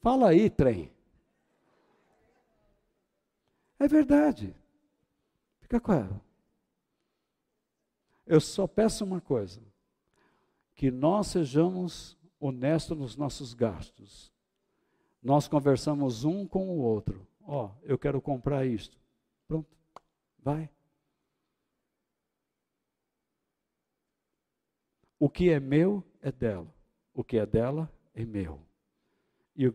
[0.02, 0.94] Fala aí, trem.
[3.80, 4.56] É verdade.
[5.60, 6.22] Fica com ela.
[8.26, 9.62] Eu só peço uma coisa:
[10.76, 14.32] que nós sejamos honestos nos nossos gastos.
[15.28, 17.28] Nós conversamos um com o outro.
[17.42, 18.98] Ó, oh, eu quero comprar isto.
[19.46, 19.68] Pronto,
[20.40, 20.70] vai.
[25.20, 26.74] O que é meu é dela,
[27.14, 28.62] o que é dela é meu.
[29.54, 29.70] E,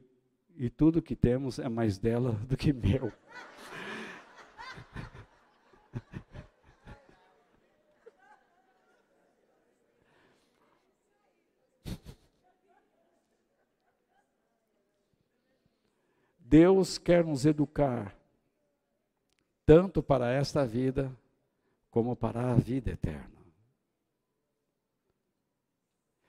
[0.56, 3.12] e tudo que temos é mais dela do que meu.
[16.52, 18.14] Deus quer nos educar,
[19.64, 21.10] tanto para esta vida,
[21.90, 23.42] como para a vida eterna.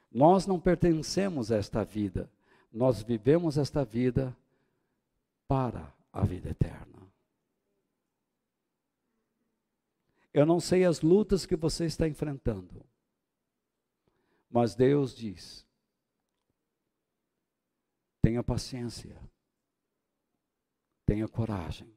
[0.10, 2.32] Nós não pertencemos a esta vida,
[2.72, 4.34] nós vivemos esta vida
[5.45, 7.06] para a vida eterna.
[10.34, 12.82] Eu não sei as lutas que você está enfrentando,
[14.50, 15.66] Mas Deus diz:
[18.22, 19.20] tenha paciência,
[21.06, 21.92] tenha coragem,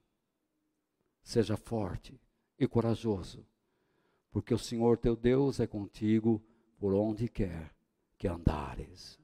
[1.23, 2.20] seja forte
[2.59, 3.47] e corajoso,
[4.31, 6.43] porque o Senhor teu Deus é contigo
[6.78, 7.74] por onde quer
[8.19, 9.19] que andares.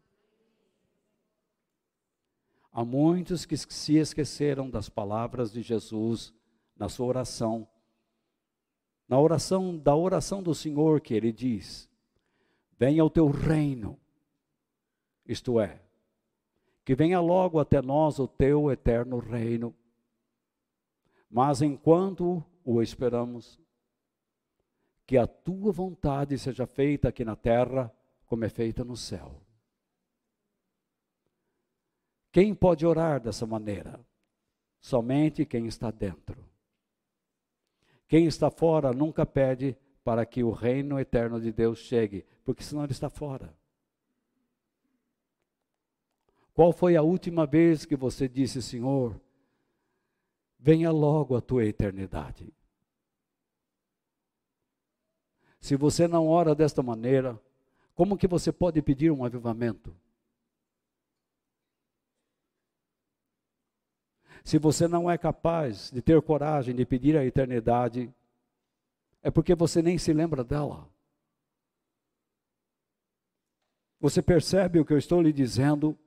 [2.72, 6.32] Há muitos que se esqueceram das palavras de Jesus
[6.74, 7.68] na sua oração.
[9.06, 11.88] Na oração da oração do Senhor que ele diz:
[12.78, 14.00] Venha o teu reino.
[15.26, 15.82] Isto é,
[16.84, 19.74] que venha logo até nós o teu eterno reino.
[21.30, 23.60] Mas enquanto o esperamos,
[25.06, 27.92] que a tua vontade seja feita aqui na terra
[28.26, 29.42] como é feita no céu.
[32.30, 34.00] Quem pode orar dessa maneira?
[34.80, 36.48] Somente quem está dentro.
[38.08, 42.82] Quem está fora nunca pede para que o reino eterno de Deus chegue, porque senão
[42.82, 43.54] ele está fora.
[46.62, 49.20] Qual foi a última vez que você disse, Senhor,
[50.60, 52.54] venha logo a tua eternidade?
[55.58, 57.36] Se você não ora desta maneira,
[57.96, 59.92] como que você pode pedir um avivamento?
[64.44, 68.08] Se você não é capaz de ter coragem de pedir a eternidade,
[69.20, 70.88] é porque você nem se lembra dela.
[73.98, 75.98] Você percebe o que eu estou lhe dizendo?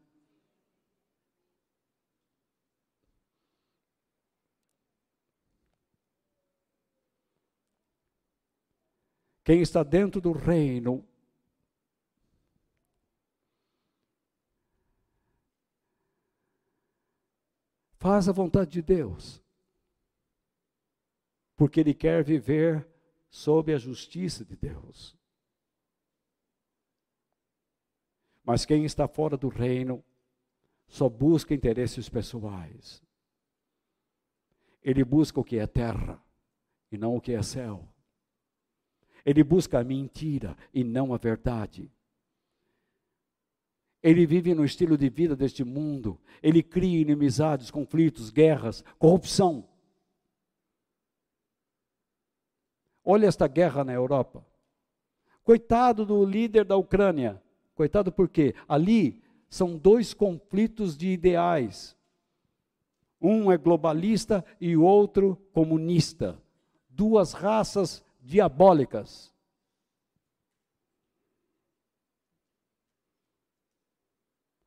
[9.45, 11.07] Quem está dentro do reino
[18.05, 19.41] Faz a vontade de Deus.
[21.55, 22.87] Porque ele quer viver
[23.31, 25.17] sob a justiça de Deus.
[28.43, 30.05] Mas quem está fora do reino
[30.87, 33.01] só busca interesses pessoais.
[34.83, 36.23] Ele busca o que é terra
[36.91, 37.91] e não o que é céu.
[39.25, 41.91] Ele busca a mentira e não a verdade.
[44.03, 46.21] Ele vive no estilo de vida deste mundo.
[46.43, 49.67] Ele cria inimizades, conflitos, guerras, corrupção.
[53.03, 54.45] Olha esta guerra na Europa.
[55.43, 57.41] Coitado do líder da Ucrânia.
[57.73, 58.53] Coitado por quê?
[58.67, 61.97] Ali são dois conflitos de ideais.
[63.19, 66.39] Um é globalista e o outro comunista.
[66.87, 69.35] Duas raças diabólicas.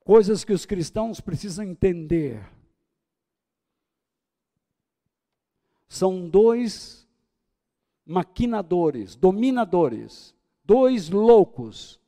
[0.08, 2.50] coisas que os cristãos precisam entender.
[5.86, 7.06] São dois
[8.06, 12.00] maquinadores, dominadores, dois loucos.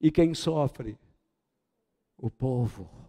[0.00, 0.98] E quem sofre?
[2.16, 3.07] O povo.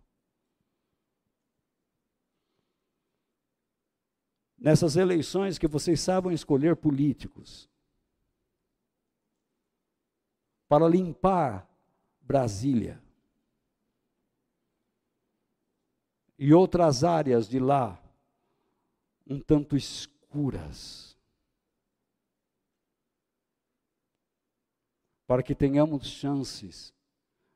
[4.59, 7.69] Nessas eleições que vocês sabem escolher políticos
[10.67, 11.67] para limpar
[12.21, 13.01] Brasília.
[16.37, 18.01] E outras áreas de lá,
[19.25, 21.17] um tanto escuras.
[25.25, 26.93] Para que tenhamos chances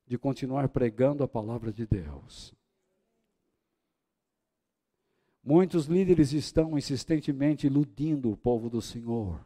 [0.07, 2.53] de continuar pregando a palavra de Deus.
[5.43, 9.45] Muitos líderes estão insistentemente iludindo o povo do Senhor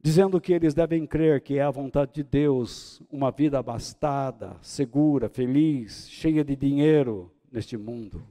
[0.00, 5.28] dizendo que eles devem crer que é a vontade de Deus uma vida abastada, segura,
[5.28, 8.26] feliz, cheia de dinheiro neste mundo.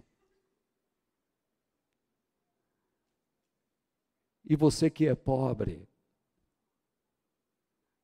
[4.46, 5.88] E você que é pobre,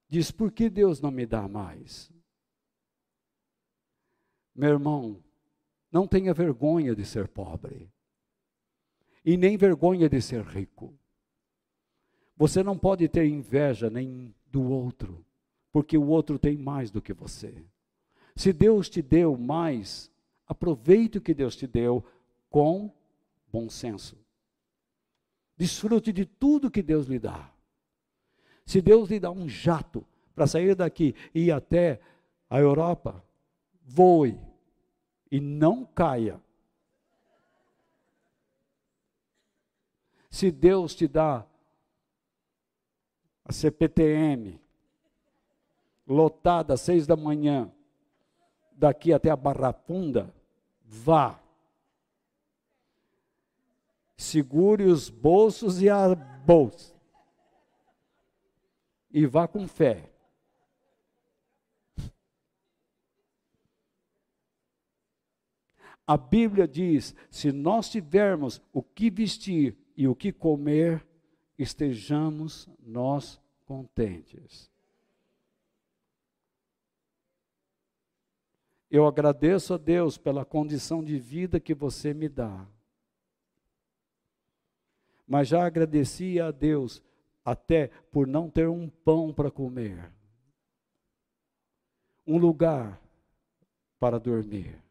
[0.10, 2.12] diz: por que Deus não me dá mais?
[4.54, 5.24] Meu irmão,
[5.94, 7.88] não tenha vergonha de ser pobre,
[9.24, 10.98] e nem vergonha de ser rico.
[12.36, 15.24] Você não pode ter inveja nem do outro,
[15.72, 17.64] porque o outro tem mais do que você.
[18.36, 20.12] Se Deus te deu mais,
[20.48, 22.04] aproveite o que Deus te deu
[22.50, 22.92] com
[23.52, 24.18] bom senso.
[25.56, 27.54] Desfrute de tudo que Deus lhe dá.
[28.66, 30.04] Se Deus lhe dá um jato
[30.34, 32.02] para sair daqui e ir até
[32.50, 33.24] a Europa,
[33.84, 34.36] voe
[35.34, 36.40] e não caia.
[40.30, 41.44] Se Deus te dá
[43.44, 44.62] a CPTM,
[46.06, 47.72] lotada às seis da manhã,
[48.74, 50.32] daqui até a Barra Funda,
[50.84, 51.40] vá.
[54.16, 56.94] Segure os bolsos e a bolsa.
[59.10, 60.13] e vá com fé.
[66.06, 71.06] A Bíblia diz: se nós tivermos o que vestir e o que comer,
[71.58, 74.72] estejamos nós contentes.
[78.92, 82.68] Eu agradeço a Deus pela condição de vida que você me dá.
[85.26, 87.02] Mas já agradeci a Deus
[87.44, 90.12] até por não ter um pão para comer,
[92.28, 93.02] um lugar
[94.00, 94.83] para dormir.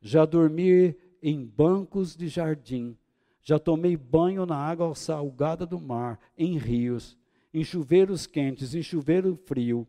[0.00, 2.96] Já dormi em bancos de jardim,
[3.42, 7.16] já tomei banho na água salgada do mar, em rios,
[7.52, 9.86] em chuveiros quentes, em chuveiro frio.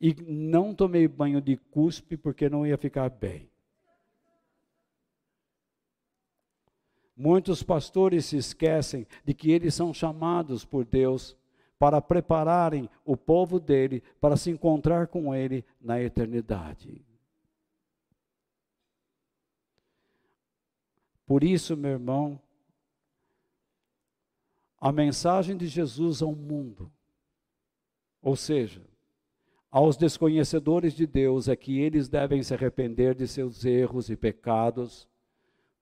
[0.00, 3.50] E não tomei banho de cuspe porque não ia ficar bem.
[7.14, 11.36] Muitos pastores se esquecem de que eles são chamados por Deus
[11.80, 17.04] para prepararem o povo dele para se encontrar com ele na eternidade.
[21.26, 22.40] Por isso, meu irmão,
[24.80, 26.92] a mensagem de Jesus ao mundo,
[28.22, 28.82] ou seja,
[29.68, 35.10] aos desconhecedores de Deus, é que eles devem se arrepender de seus erros e pecados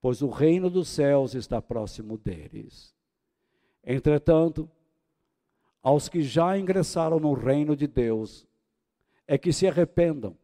[0.01, 2.95] pois o reino dos céus está próximo deles.
[3.85, 4.71] Entretanto,
[5.89, 8.47] aos que já ingressaram no reino de Deus,
[9.27, 10.37] é que se arrependam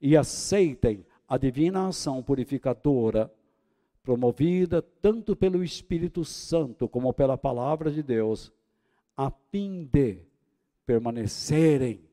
[0.00, 3.34] e aceitem a divina ação purificadora,
[4.00, 8.52] promovida tanto pelo Espírito Santo como pela palavra de Deus,
[9.16, 10.22] a fim de
[10.86, 12.08] permanecerem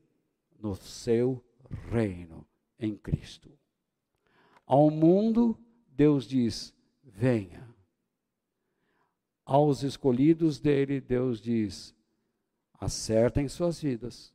[0.59, 1.43] no seu
[1.91, 2.43] reino
[2.79, 3.51] em Cristo.
[4.65, 5.55] Ao mundo
[5.87, 6.73] Deus diz:
[7.03, 7.69] venha.
[9.45, 11.93] Aos escolhidos dele, Deus diz:
[12.81, 14.33] acertem suas vidas,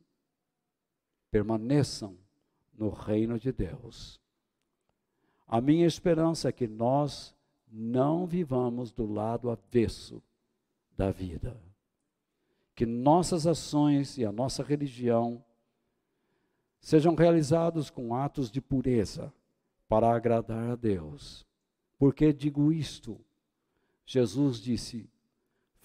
[1.29, 2.17] permaneçam
[2.73, 4.21] no reino de Deus.
[5.45, 7.35] A minha esperança é que nós
[7.69, 10.23] não vivamos do lado avesso
[10.95, 11.61] da vida.
[12.73, 15.43] Que nossas ações e a nossa religião
[16.79, 19.33] sejam realizados com atos de pureza
[19.89, 21.45] para agradar a Deus.
[21.97, 23.19] Por que digo isto?
[24.05, 25.09] Jesus disse: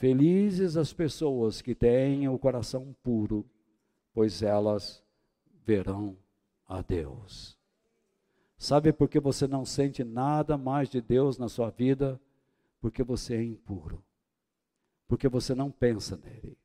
[0.02, 3.48] Felizes as pessoas que têm o coração puro,
[4.12, 5.00] pois elas
[5.64, 6.18] verão
[6.66, 7.56] a Deus.
[8.58, 12.20] Sabe por que você não sente nada mais de Deus na sua vida?
[12.80, 14.02] Porque você é impuro.
[15.06, 16.58] Porque você não pensa nele.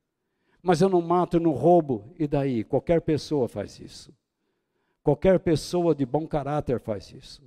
[0.60, 2.64] Mas eu não mato, não roubo, e daí?
[2.64, 4.12] Qualquer pessoa faz isso.
[5.00, 7.40] Qualquer pessoa de bom caráter faz isso.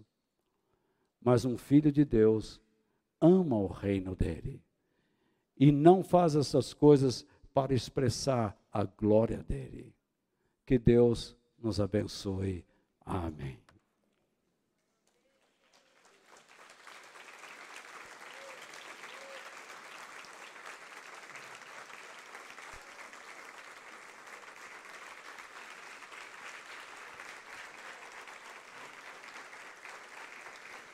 [1.22, 2.62] Mas um filho de Deus
[3.20, 4.64] ama o reino dele
[5.62, 7.24] e não faz essas coisas
[7.54, 9.94] para expressar a glória dele.
[10.66, 12.66] Que Deus nos abençoe.
[13.06, 13.60] Amém.